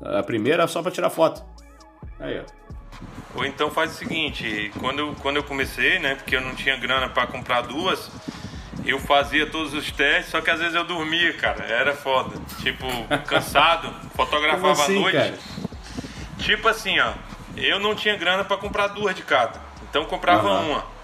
[0.01, 1.43] A primeira é só pra tirar foto.
[2.21, 2.59] Aí, ó.
[3.35, 6.77] Ou então faz o seguinte, quando eu, quando eu comecei, né, porque eu não tinha
[6.77, 8.09] grana para comprar duas,
[8.85, 12.31] eu fazia todos os testes, só que às vezes eu dormia, cara, era foda.
[12.61, 12.85] Tipo,
[13.27, 15.17] cansado, fotografava assim, à noite.
[15.17, 15.37] cara?
[16.39, 17.11] Tipo assim, ó,
[17.55, 20.59] eu não tinha grana para comprar duas de cada, então comprava Aham.
[20.61, 20.99] uma.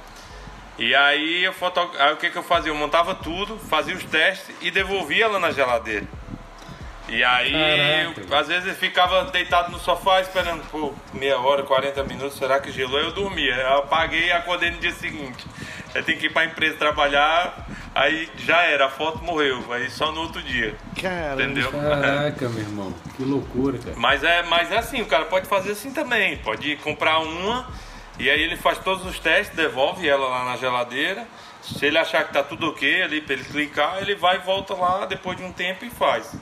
[0.78, 1.80] E aí, eu foto...
[1.98, 2.70] aí o que, que eu fazia?
[2.70, 6.06] Eu montava tudo, fazia os testes e devolvia ela na geladeira.
[7.08, 7.54] E aí,
[8.04, 12.60] eu, às vezes eu ficava deitado no sofá esperando por meia hora, 40 minutos, será
[12.60, 13.00] que gelou?
[13.00, 13.54] Eu dormia.
[13.54, 15.46] Eu apaguei e acordei no dia seguinte.
[15.96, 17.66] Aí tem que ir pra empresa trabalhar,
[17.96, 20.76] aí já era, a foto morreu, aí só no outro dia.
[21.02, 21.42] Caramba.
[21.44, 21.72] Entendeu?
[21.72, 22.94] Caraca, meu irmão.
[23.16, 23.96] Que loucura, cara.
[23.98, 26.36] Mas é, mas é assim, o cara pode fazer assim também.
[26.40, 27.68] Pode comprar uma
[28.20, 31.26] e aí ele faz todos os testes, devolve ela lá na geladeira.
[31.62, 34.74] Se ele achar que tá tudo ok ali pra ele clicar, ele vai e volta
[34.74, 36.36] lá depois de um tempo e faz.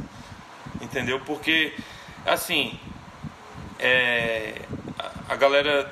[0.82, 1.20] Entendeu?
[1.22, 1.74] Porque,
[2.26, 2.78] assim,
[3.80, 4.54] é,
[4.99, 5.91] a- a galera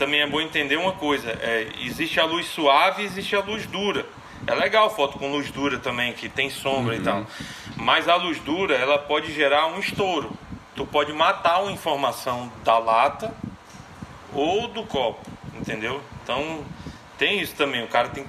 [0.00, 3.66] também é bom entender uma coisa: é, existe a luz suave e existe a luz
[3.66, 4.06] dura.
[4.46, 7.26] É legal foto com luz dura também, que tem sombra e tal.
[7.76, 10.32] Mas a luz dura, ela pode gerar um estouro.
[10.74, 13.34] tu pode matar uma informação da lata
[14.32, 16.00] ou do copo, entendeu?
[16.22, 16.64] Então
[17.18, 17.84] tem isso também.
[17.84, 18.24] O cara tem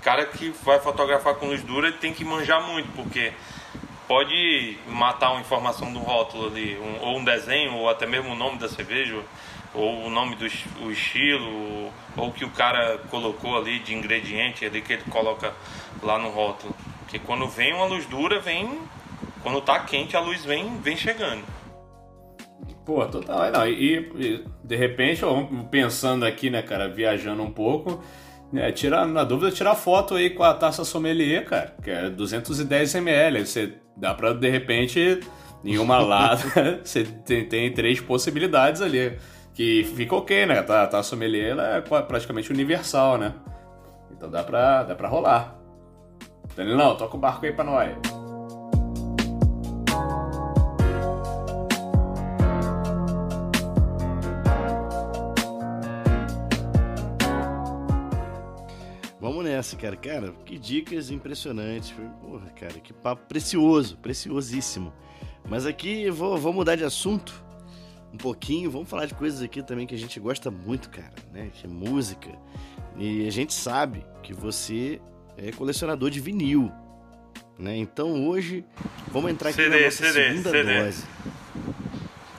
[0.00, 3.32] cara que vai fotografar com luz dura ele tem que manjar muito, porque
[4.06, 8.36] pode matar uma informação do rótulo ali, um, ou um desenho, ou até mesmo o
[8.36, 9.20] nome da cerveja,
[9.74, 10.46] ou o nome do
[10.84, 15.52] o estilo, ou o que o cara colocou ali de ingrediente ali que ele coloca
[16.02, 16.74] lá no rótulo.
[17.00, 18.80] Porque quando vem uma luz dura, vem.
[19.42, 21.44] Quando tá quente, a luz vem, vem chegando.
[22.84, 23.50] Pô, total.
[23.50, 25.22] Não, e, e de repente,
[25.70, 28.02] pensando aqui, né, cara, viajando um pouco,
[28.54, 32.94] é, tira, na dúvida, tirar foto aí com a taça sommelier, cara, que é 210
[32.94, 33.46] ml.
[33.46, 35.20] Você dá pra, de repente,
[35.64, 39.18] em uma lata, você tem, tem, três possibilidades ali.
[39.54, 40.58] Que fica ok, né?
[40.58, 43.32] A taça sommelier ela é praticamente universal, né?
[44.10, 45.56] Então dá pra, dá pra rolar.
[46.54, 48.15] Danilão, toca o barco aí pra nós.
[59.66, 59.96] Nessa, cara.
[59.96, 61.92] Cara, que dicas impressionantes.
[62.20, 64.92] Porra, cara, que papo precioso, preciosíssimo.
[65.48, 67.44] Mas aqui vou, vou mudar de assunto
[68.12, 68.70] um pouquinho.
[68.70, 71.50] Vamos falar de coisas aqui também que a gente gosta muito, cara, né?
[71.52, 72.30] Que é música.
[72.96, 75.00] E a gente sabe que você
[75.36, 76.72] é colecionador de vinil,
[77.58, 77.76] né?
[77.76, 78.64] Então hoje
[79.08, 80.84] vamos entrar aqui CD, na nossa CD, segunda CD.
[80.84, 81.04] dose.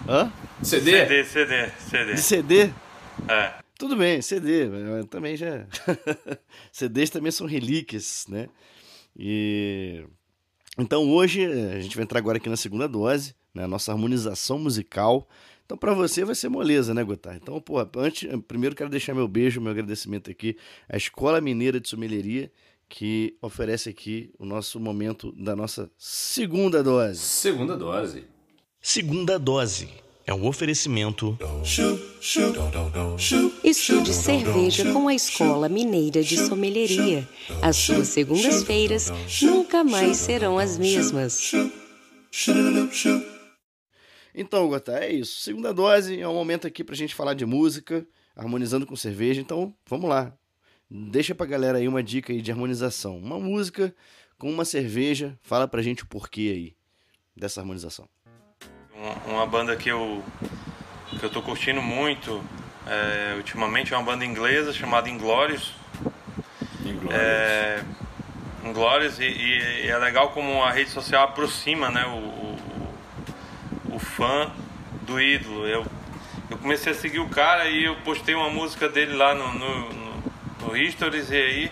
[0.07, 0.32] Hã?
[0.63, 0.91] CD?
[0.91, 2.13] CD, CD, CD.
[2.13, 2.69] De CD?
[3.28, 3.66] É.
[3.78, 4.67] Tudo bem, CD,
[5.07, 5.67] também já.
[6.71, 8.49] CDs também são relíquias, né?
[9.15, 10.03] E.
[10.80, 13.67] Então hoje a gente vai entrar agora aqui na segunda dose, né?
[13.67, 15.28] Nossa harmonização musical.
[15.63, 17.36] Então para você vai ser moleza, né, Gotar?
[17.36, 20.57] Então, pô, antes, primeiro quero deixar meu beijo, meu agradecimento aqui
[20.89, 22.51] à Escola Mineira de Sommelieria,
[22.89, 27.19] que oferece aqui o nosso momento da nossa segunda dose.
[27.19, 28.25] Segunda dose.
[28.82, 31.39] Segunda dose é um oferecimento.
[33.63, 37.28] Estude cerveja com a Escola Mineira de Sommelieria.
[37.61, 39.09] As suas segundas-feiras
[39.41, 41.53] nunca mais serão as mesmas.
[44.36, 45.39] Então, Gota, é isso.
[45.39, 48.05] Segunda dose é um momento aqui pra gente falar de música,
[48.36, 49.39] harmonizando com cerveja.
[49.39, 50.38] Então, vamos lá.
[50.91, 53.17] Deixa pra galera aí uma dica aí de harmonização.
[53.17, 53.95] Uma música
[54.38, 55.39] com uma cerveja.
[55.41, 56.75] Fala pra gente o porquê aí
[57.36, 58.09] dessa harmonização
[59.26, 60.24] uma banda que eu,
[61.20, 62.43] que eu tô curtindo muito
[62.86, 65.74] é, ultimamente, é uma banda inglesa chamada Inglorious.
[66.86, 67.12] Inglorious.
[67.12, 67.84] É,
[68.64, 74.51] Inglorious e, e, é legal como a rede social aproxima né, o, o, o fã
[75.01, 75.68] do ídolo.
[75.68, 75.86] Eu,
[76.49, 79.93] eu comecei a seguir o cara e eu postei uma música dele lá no, no,
[79.93, 80.24] no,
[80.62, 81.72] no Histories e aí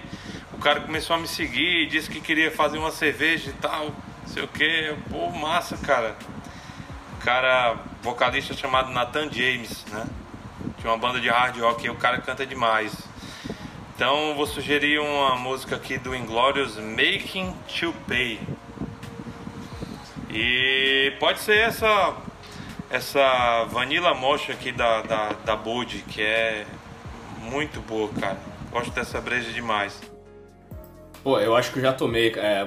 [0.53, 3.85] o cara começou a me seguir e disse que queria fazer uma cerveja e tal,
[3.85, 4.95] não sei o que.
[5.09, 6.15] Pô, massa, cara
[7.23, 10.05] cara, vocalista chamado Nathan James, né?
[10.79, 12.93] Tinha uma banda de hard rock e o cara canta demais.
[13.95, 18.39] Então vou sugerir uma música aqui do Inglorious, Making to Pay.
[20.29, 22.15] E pode ser essa
[22.89, 25.57] essa Vanilla Mocha aqui da, da, da
[26.07, 26.65] que é
[27.41, 28.37] muito boa, cara.
[28.71, 30.01] Gosto dessa breja demais.
[31.23, 32.33] Pô, eu acho que eu já tomei.
[32.37, 32.63] É,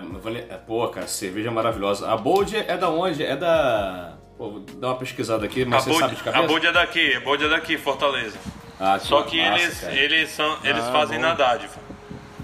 [0.67, 2.11] pô, cara, cerveja maravilhosa.
[2.11, 3.25] A Bold é da onde?
[3.25, 4.18] É da.
[4.39, 6.43] Pô, vou dar uma pesquisada aqui, mas a você sabe de cabeça?
[6.43, 8.39] A é daqui, a é daqui, Fortaleza.
[8.79, 11.27] Ah, Só que massa, eles, eles, são, eles ah, fazem bom.
[11.27, 11.75] na dádiva.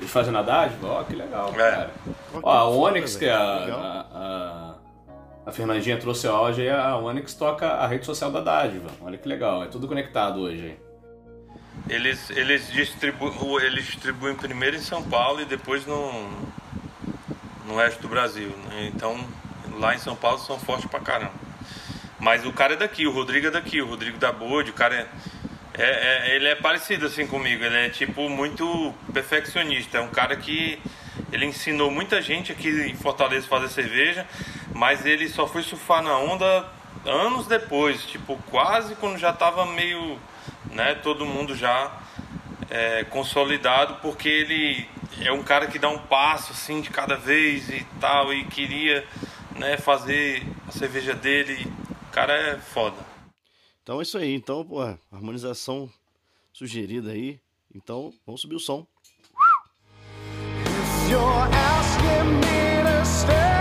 [0.01, 0.89] Eles fazem na dádiva?
[0.89, 1.57] Ó, oh, que legal, é.
[1.57, 1.91] cara.
[2.43, 4.75] Ó, a Onyx, que é a, a, a,
[5.47, 8.89] a, Fernandinha trouxe o áudio, a Onyx toca a rede social da dádiva.
[9.01, 10.77] Olha que legal, é tudo conectado hoje.
[11.89, 16.29] Eles, eles, distribu eles distribuem primeiro em São Paulo e depois no,
[17.67, 18.49] no resto do Brasil.
[18.69, 18.91] Né?
[18.93, 19.17] Então,
[19.79, 21.44] lá em São Paulo são fortes pra caramba.
[22.19, 24.95] Mas o cara é daqui, o Rodrigo é daqui, o Rodrigo da Bode, o cara
[24.97, 30.09] é, é, é, ele é parecido assim comigo, ele é tipo muito perfeccionista, é um
[30.09, 30.79] cara que
[31.33, 34.25] ele ensinou muita gente aqui em Fortaleza a fazer cerveja,
[34.73, 36.65] mas ele só foi surfar na onda
[37.05, 40.19] anos depois, tipo quase quando já tava meio,
[40.71, 41.91] né, todo mundo já
[42.71, 44.89] é, consolidado, porque ele
[45.21, 49.05] é um cara que dá um passo assim de cada vez e tal e queria,
[49.57, 51.67] né, fazer a cerveja dele
[52.15, 52.97] cara é foda.
[53.83, 54.33] Então é isso aí.
[54.35, 55.91] Então, pô, harmonização
[56.53, 57.41] sugerida aí.
[57.75, 58.87] Então, vamos subir o som.
[60.65, 63.54] If you're asking me to stay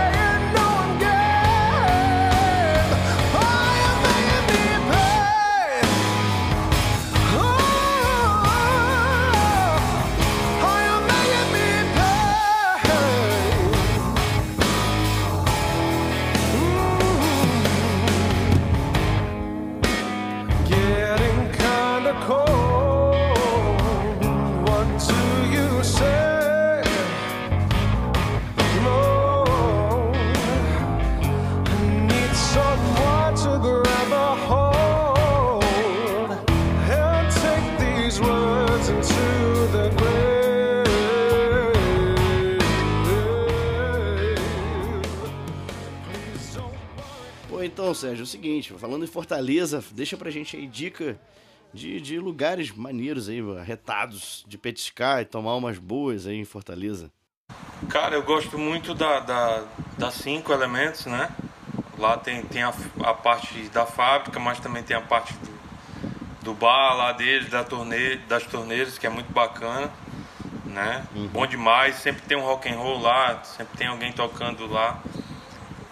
[47.84, 51.20] então, Sérgio, é o seguinte, falando em Fortaleza, deixa pra gente aí dica
[51.70, 57.12] de, de lugares maneiros aí, retados, de petiscar e tomar umas boas aí em Fortaleza.
[57.90, 59.64] Cara, eu gosto muito da, da,
[59.98, 61.28] das cinco elementos, né?
[61.98, 66.54] Lá tem, tem a, a parte da fábrica, mas também tem a parte do, do
[66.54, 69.92] bar lá deles, da torneira, das torneiras, que é muito bacana,
[70.64, 71.06] né?
[71.14, 71.28] Uhum.
[71.28, 75.02] Bom demais, sempre tem um rock and roll lá, sempre tem alguém tocando lá.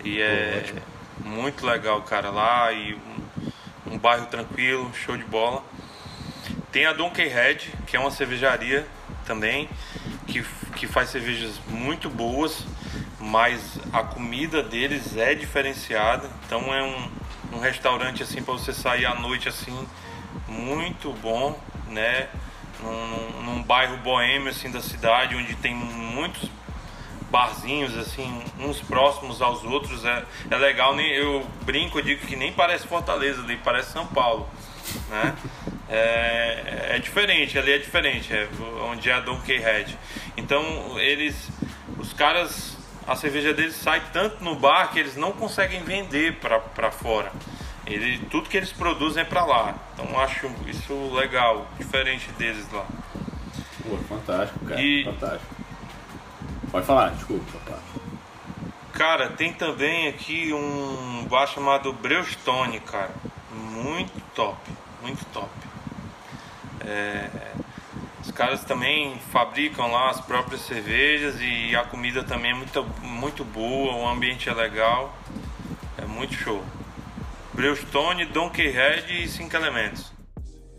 [0.03, 0.83] E é
[1.25, 5.65] muito legal, cara, lá e um, um bairro tranquilo, show de bola.
[6.71, 8.87] Tem a Donkey Head, que é uma cervejaria
[9.27, 9.69] também,
[10.27, 10.43] que,
[10.75, 12.65] que faz cervejas muito boas,
[13.21, 16.29] mas a comida deles é diferenciada.
[16.47, 17.11] Então é um,
[17.57, 19.87] um restaurante assim para você sair à noite assim
[20.49, 21.59] muito bom,
[21.89, 22.29] né?
[22.81, 26.51] Num, num, bairro boêmio assim da cidade, onde tem muitos
[27.33, 30.95] barzinhos assim, uns próximos aos outros, é, é legal.
[30.95, 34.47] Nem, eu brinco, eu digo que nem parece Fortaleza, ali parece São Paulo,
[35.09, 35.35] né?
[35.89, 38.49] É, é diferente, ali é diferente, é
[38.91, 39.99] onde é a Donkey Head.
[40.37, 40.63] Então
[41.01, 41.49] eles,
[41.99, 42.77] os caras,
[43.07, 47.33] a cerveja deles sai tanto no bar que eles não conseguem vender para fora.
[47.87, 49.75] Ele, tudo que eles produzem é para lá.
[49.95, 52.87] Então acho isso legal, diferente deles lá.
[53.83, 54.81] Pô, fantástico, cara.
[54.81, 55.05] E...
[55.05, 55.62] Fantástico.
[56.73, 57.79] Pode falar, desculpa.
[58.95, 63.11] Cara, tem também aqui um bar chamado Breustone, cara.
[63.53, 64.59] Muito top,
[65.03, 65.51] muito top.
[66.81, 67.29] É,
[68.23, 73.45] os caras também fabricam lá as próprias cervejas e a comida também é muito, muito
[73.45, 75.15] boa, o ambiente é legal.
[75.99, 76.65] É muito show.
[77.53, 80.11] Breustone, Donkey Head e Cinco Elementos.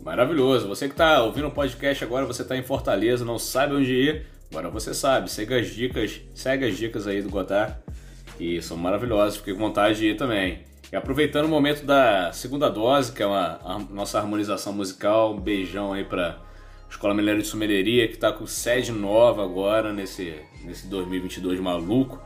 [0.04, 0.66] Maravilhoso.
[0.66, 4.33] Você que está ouvindo o podcast agora, você está em Fortaleza, não sabe onde ir,
[4.54, 5.30] agora você sabe.
[5.30, 7.76] Segue as dicas, segue as dicas aí do Godard,
[8.38, 9.36] que são maravilhosas.
[9.36, 10.60] Fiquei com vontade de ir também.
[10.92, 15.40] E aproveitando o momento da segunda dose, que é uma, a nossa harmonização musical, um
[15.40, 16.38] beijão aí para
[16.88, 22.22] Escola Mineira de Sommelieria, que está com sede nova agora nesse, nesse 2022 maluco.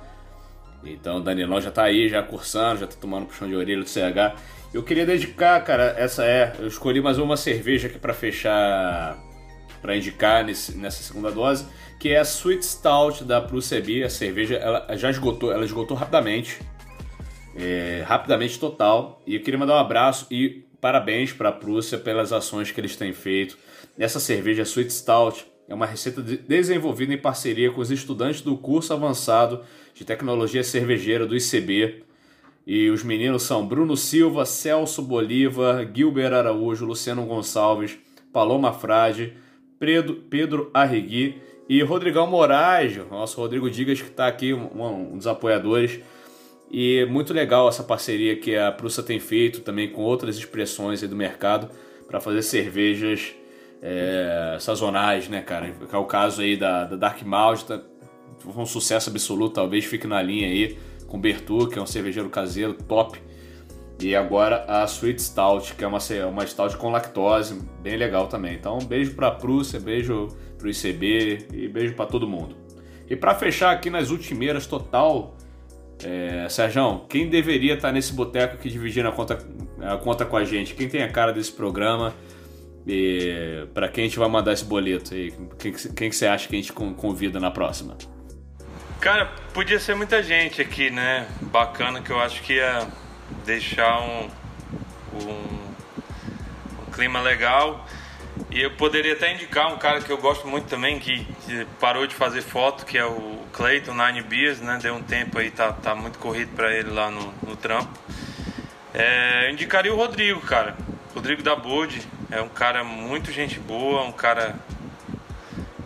[0.84, 3.88] Então o Danilão já tá aí, já cursando, já tá tomando puxão de orelha do
[3.88, 4.36] CH.
[4.72, 6.54] Eu queria dedicar, cara, essa é.
[6.58, 9.18] Eu escolhi mais uma cerveja aqui para fechar.
[9.80, 11.64] para indicar nesse, nessa segunda dose,
[11.98, 14.06] que é a Sweet Stout da Prússia Beer.
[14.06, 16.60] A cerveja ela já esgotou, ela esgotou rapidamente.
[17.56, 19.20] É, rapidamente total.
[19.26, 22.94] E eu queria mandar um abraço e parabéns para a Prússia pelas ações que eles
[22.94, 23.58] têm feito.
[23.98, 28.92] Essa cerveja Sweet Stout é uma receita desenvolvida em parceria com os estudantes do curso
[28.92, 32.04] avançado de tecnologia cervejeira do ICB.
[32.64, 37.98] E os meninos são Bruno Silva, Celso Bolívar, Gilber Araújo, Luciano Gonçalves,
[38.32, 39.34] Paloma Frade,
[39.80, 45.26] Pedro, Pedro Arregui e Rodrigão Moraes, nosso Rodrigo Digas, que está aqui, um, um dos
[45.26, 46.00] apoiadores.
[46.70, 51.16] E muito legal essa parceria que a Prussa tem feito também com outras expressões do
[51.16, 51.70] mercado
[52.06, 53.34] para fazer cervejas
[53.82, 55.70] é, sazonais, né, cara?
[55.70, 57.80] Que é o caso aí da, da Dark Malt, tá,
[58.46, 62.72] um sucesso absoluto, talvez fique na linha aí com Bertu, que é um cervejeiro caseiro
[62.74, 63.18] top.
[64.00, 65.98] E agora a Sweet Stout, que é uma,
[66.30, 68.54] uma stout com lactose, bem legal também.
[68.54, 70.28] Então, um beijo pra Prússia, beijo
[70.58, 72.56] pro ICB e beijo para todo mundo.
[73.08, 75.36] E para fechar aqui nas ultimeiras total,
[76.04, 79.38] é, Sérgio, quem deveria estar tá nesse boteco aqui dividindo a conta,
[79.80, 80.74] a conta com a gente?
[80.74, 82.14] Quem tem a cara desse programa?
[82.86, 85.14] E para quem a gente vai mandar esse boleto?
[85.14, 87.96] E quem, quem que você acha que a gente convida na próxima?
[89.00, 91.26] Cara, podia ser muita gente aqui, né?
[91.40, 92.86] Bacana que eu acho que ia
[93.44, 94.28] deixar um,
[95.14, 95.58] um,
[96.82, 97.86] um clima legal.
[98.50, 101.26] E eu poderia até indicar um cara que eu gosto muito também, que,
[101.78, 104.78] parou de fazer foto, que é o Clayton Nine Beers, né?
[104.80, 107.90] Deu um tempo aí, tá, tá muito corrido para ele lá no, no trampo.
[108.94, 110.76] É, eu indicaria o Rodrigo, cara.
[111.14, 112.00] Rodrigo da Bode.
[112.30, 114.54] É um cara muito gente boa, um cara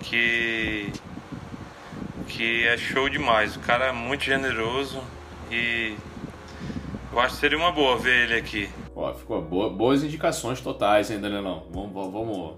[0.00, 0.92] que
[2.28, 3.56] que é show demais.
[3.56, 5.02] O cara é muito generoso
[5.50, 5.96] e
[7.12, 8.70] eu acho que seria uma boa ver ele aqui.
[8.94, 11.66] Ó, ficou boa, boas indicações totais ainda, né, não?
[11.70, 12.56] Vamos, vamos.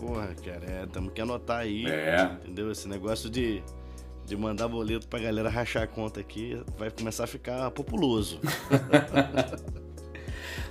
[0.00, 1.86] Porra, cara, é, temos que anotar aí.
[1.86, 2.22] É.
[2.42, 2.70] Entendeu?
[2.70, 3.62] Esse negócio de,
[4.24, 8.40] de mandar boleto pra galera rachar a conta aqui vai começar a ficar populoso.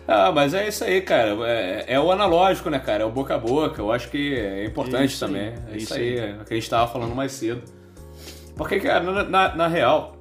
[0.08, 1.36] Ah, mas é isso aí, cara.
[1.47, 3.03] É, é, o analógico, né, cara?
[3.03, 3.82] É o boca a boca.
[3.82, 5.53] Eu acho que é importante isso também.
[5.68, 7.64] Aí, é isso aí, aí, é o que a gente tava falando mais cedo.
[8.56, 10.16] Porque, cara, na, na, na real.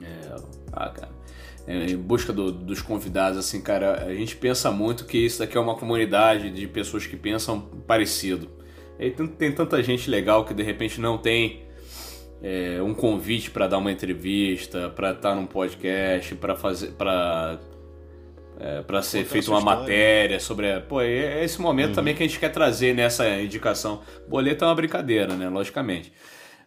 [0.00, 0.36] É,
[0.72, 1.15] ah, cara.
[1.66, 5.56] É, em busca do, dos convidados, assim, cara, a gente pensa muito que isso daqui
[5.56, 8.48] é uma comunidade de pessoas que pensam parecido.
[8.98, 11.64] E tem, tem tanta gente legal que de repente não tem
[12.42, 17.58] é, um convite para dar uma entrevista, para estar num podcast, para fazer, para
[18.58, 20.80] é, para ser feita uma matéria sobre.
[20.80, 21.94] Pô, é esse momento uhum.
[21.94, 24.00] também que a gente quer trazer nessa indicação.
[24.28, 25.48] Boleto é uma brincadeira, né?
[25.48, 26.12] Logicamente.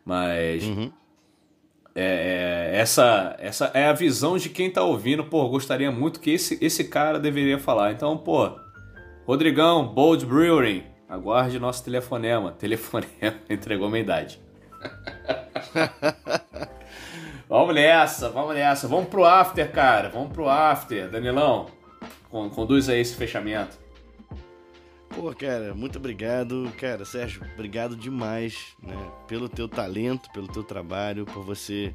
[0.06, 0.64] Mas.
[0.64, 0.92] Uhum.
[1.96, 5.24] É, é, essa, essa é a visão de quem tá ouvindo.
[5.24, 7.92] Pô, gostaria muito que esse, esse cara deveria falar.
[7.92, 8.52] Então, pô,
[9.26, 12.52] Rodrigão, Bold Brewing, aguarde nosso telefonema.
[12.52, 13.10] Telefonema
[13.50, 14.40] entregou minha idade.
[17.50, 18.88] vamos nessa, vamos nessa.
[18.88, 20.10] Vamos pro after, cara.
[20.10, 21.10] Vamos pro after.
[21.10, 21.68] Danilão,
[22.30, 23.78] conduz aí esse fechamento.
[25.20, 26.72] Pô, cara, muito obrigado.
[26.78, 28.96] Cara, Sérgio, obrigado demais, né?
[29.28, 31.94] Pelo teu talento, pelo teu trabalho, por você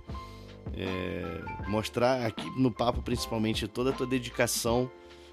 [0.77, 4.91] é, mostrar aqui no papo, principalmente, toda a tua dedicação,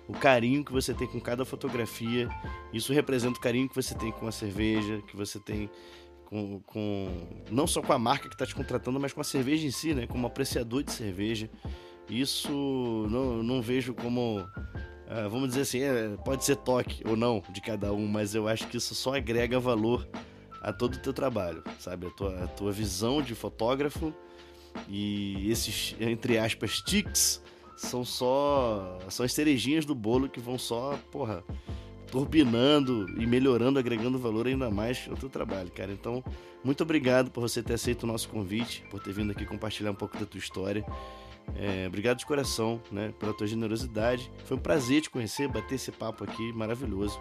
[0.07, 2.29] o carinho que você tem com cada fotografia.
[2.71, 5.69] Isso representa o carinho que você tem com a cerveja, que você tem
[6.27, 9.67] com, com não só com a marca que está te contratando, mas com a cerveja
[9.67, 10.07] em si, né?
[10.07, 11.49] Como apreciador de cerveja.
[12.09, 14.47] Isso não, não vejo como
[15.11, 18.47] Uh, vamos dizer assim, é, pode ser toque ou não de cada um, mas eu
[18.47, 20.07] acho que isso só agrega valor
[20.61, 22.07] a todo o teu trabalho, sabe?
[22.07, 24.13] A tua, a tua visão de fotógrafo
[24.87, 27.43] e esses, entre aspas, tics
[27.75, 31.43] são só são as cerejinhas do bolo que vão só, porra,
[32.09, 35.91] turbinando e melhorando, agregando valor ainda mais ao teu trabalho, cara.
[35.91, 36.23] Então,
[36.63, 39.95] muito obrigado por você ter aceito o nosso convite, por ter vindo aqui compartilhar um
[39.95, 40.85] pouco da tua história.
[41.55, 44.31] É, obrigado de coração, né, pela tua generosidade.
[44.45, 47.19] Foi um prazer te conhecer, bater esse papo aqui maravilhoso.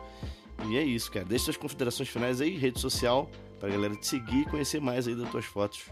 [0.66, 1.24] E é isso, cara.
[1.24, 5.14] Deixa suas considerações finais aí, rede social, pra galera te seguir e conhecer mais aí
[5.14, 5.84] das tuas fotos.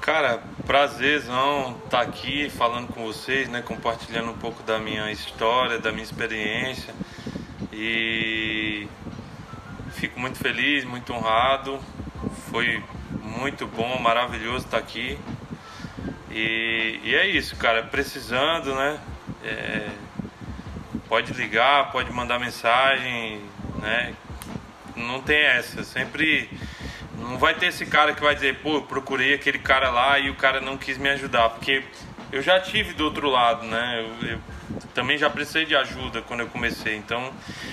[0.00, 5.78] Cara, prazerzão estar tá aqui falando com vocês, né, compartilhando um pouco da minha história,
[5.78, 6.94] da minha experiência.
[7.72, 8.88] E
[9.92, 11.78] fico muito feliz, muito honrado.
[12.50, 12.82] Foi
[13.22, 15.18] muito bom, maravilhoso estar tá aqui.
[16.30, 17.82] E, e é isso, cara.
[17.82, 18.98] Precisando, né?
[19.44, 19.88] É,
[21.08, 23.40] pode ligar, pode mandar mensagem,
[23.80, 24.14] né?
[24.96, 25.82] Não tem essa.
[25.82, 26.48] Sempre.
[27.18, 30.34] Não vai ter esse cara que vai dizer, pô, procurei aquele cara lá e o
[30.34, 31.50] cara não quis me ajudar.
[31.50, 31.82] Porque
[32.32, 34.06] eu já tive do outro lado, né?
[34.22, 34.40] Eu, eu
[34.94, 36.96] também já precisei de ajuda quando eu comecei.
[36.96, 37.32] Então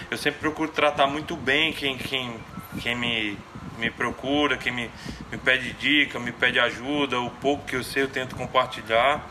[0.09, 2.39] eu sempre procuro tratar muito bem quem, quem,
[2.81, 3.37] quem me
[3.77, 4.89] me procura, que me,
[5.31, 9.29] me pede dica, me pede ajuda, o pouco que eu sei eu tento compartilhar.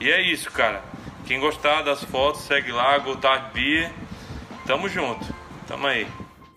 [0.00, 0.82] E é isso, cara.
[1.26, 3.92] Quem gostar das fotos, segue lá, Gotard Beer.
[4.66, 5.24] Tamo junto.
[5.66, 6.06] Tamo aí.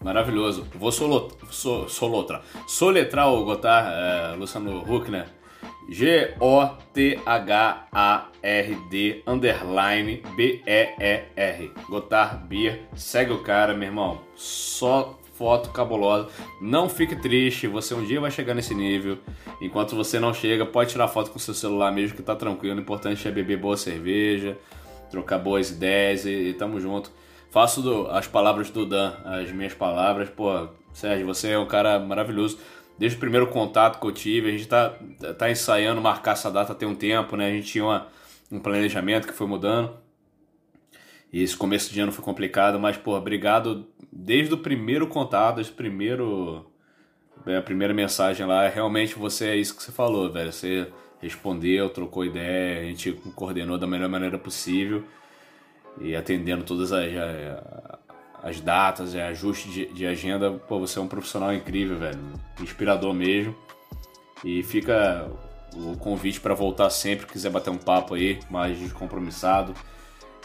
[0.03, 0.67] Maravilhoso.
[0.75, 2.41] Vou solo, so, solotra.
[2.67, 5.27] soletrar o Gotard, é, Luciano Huckner.
[5.87, 6.33] G-O-T-H-A-R-D
[9.27, 11.71] underline B-E-E-R.
[11.87, 12.81] Gotard Beer.
[12.95, 14.21] Segue o cara, meu irmão.
[14.35, 16.29] Só foto cabulosa.
[16.61, 19.17] Não fique triste, você um dia vai chegar nesse nível.
[19.61, 22.77] Enquanto você não chega, pode tirar foto com seu celular mesmo, que tá tranquilo.
[22.77, 24.57] O importante é beber boa cerveja,
[25.09, 27.11] trocar boas ideias e, e tamo junto.
[27.49, 30.29] Faço do, as palavras do Dan, as minhas palavras.
[30.29, 32.57] Pô, Sérgio, você é um cara maravilhoso.
[32.97, 34.93] Desde o primeiro contato que eu tive, a gente tá,
[35.37, 37.47] tá ensaiando marcar essa data tem um tempo, né?
[37.47, 38.07] A gente tinha uma,
[38.51, 40.04] um planejamento que foi mudando.
[41.35, 45.73] E esse começo de ano foi complicado, mas, pô, obrigado desde o primeiro contato, desde
[45.73, 46.65] o primeiro.
[47.45, 48.69] É, a primeira mensagem lá.
[48.69, 50.53] Realmente você é isso que você falou, velho.
[50.53, 50.87] Você
[51.21, 55.03] respondeu, trocou ideia, a gente coordenou da melhor maneira possível
[55.99, 57.11] e atendendo todas as,
[58.41, 60.51] as datas e ajustes de, de agenda.
[60.51, 62.19] Pô, você é um profissional incrível, velho.
[62.61, 63.53] Inspirador mesmo.
[64.41, 65.29] E fica
[65.73, 69.75] o convite para voltar sempre, quiser bater um papo aí, mais descompromissado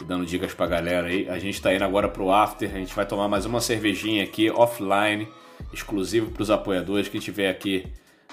[0.05, 1.29] dando dicas pra galera aí.
[1.29, 4.49] A gente tá indo agora pro after, a gente vai tomar mais uma cervejinha aqui
[4.49, 5.27] offline,
[5.73, 7.07] exclusivo para os apoiadores.
[7.07, 7.85] Quem tiver aqui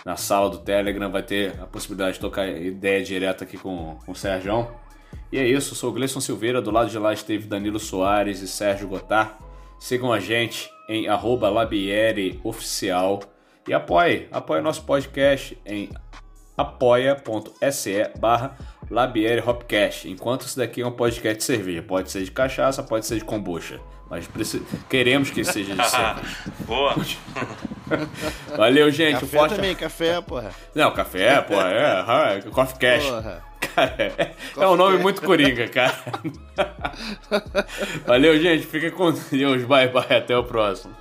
[0.04, 4.12] na sala do Telegram vai ter a possibilidade de tocar ideia direta aqui com, com
[4.12, 4.68] o Sérgio.
[5.30, 8.48] E é isso, sou o Gleison Silveira, do lado de lá esteve Danilo Soares e
[8.48, 9.38] Sérgio Gotar.
[9.78, 11.50] Sigam a gente em arroba
[12.42, 13.20] Oficial
[13.66, 15.90] e apoie, apoie nosso podcast em
[16.58, 18.56] apoia.se barra
[18.90, 20.08] Labiere Hopcast.
[20.08, 21.82] Enquanto isso daqui é um podcast de cerveja.
[21.82, 23.80] Pode ser de cachaça, pode ser de kombucha.
[24.10, 24.28] Mas
[24.88, 26.36] queremos que seja de cerveja.
[26.60, 26.94] Boa!
[28.56, 29.20] Valeu, gente.
[29.20, 29.54] Café forte...
[29.54, 30.50] também, café, porra.
[30.74, 32.38] Não, café, porra, é.
[32.38, 33.04] é Coffee Cash.
[33.04, 33.48] Porra.
[33.74, 35.94] Cara, é, é um nome muito coringa, cara.
[38.06, 38.66] Valeu, gente.
[38.66, 39.64] Fica com Deus.
[39.64, 40.16] Bye, bye.
[40.16, 40.94] Até o próximo.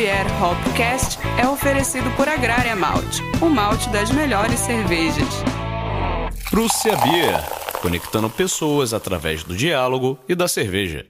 [0.00, 5.28] Labier Hopcast é oferecido por Agrária Malte, o malte das melhores cervejas.
[6.48, 7.38] Prússia Beer,
[7.82, 11.06] conectando pessoas através do diálogo e da cerveja.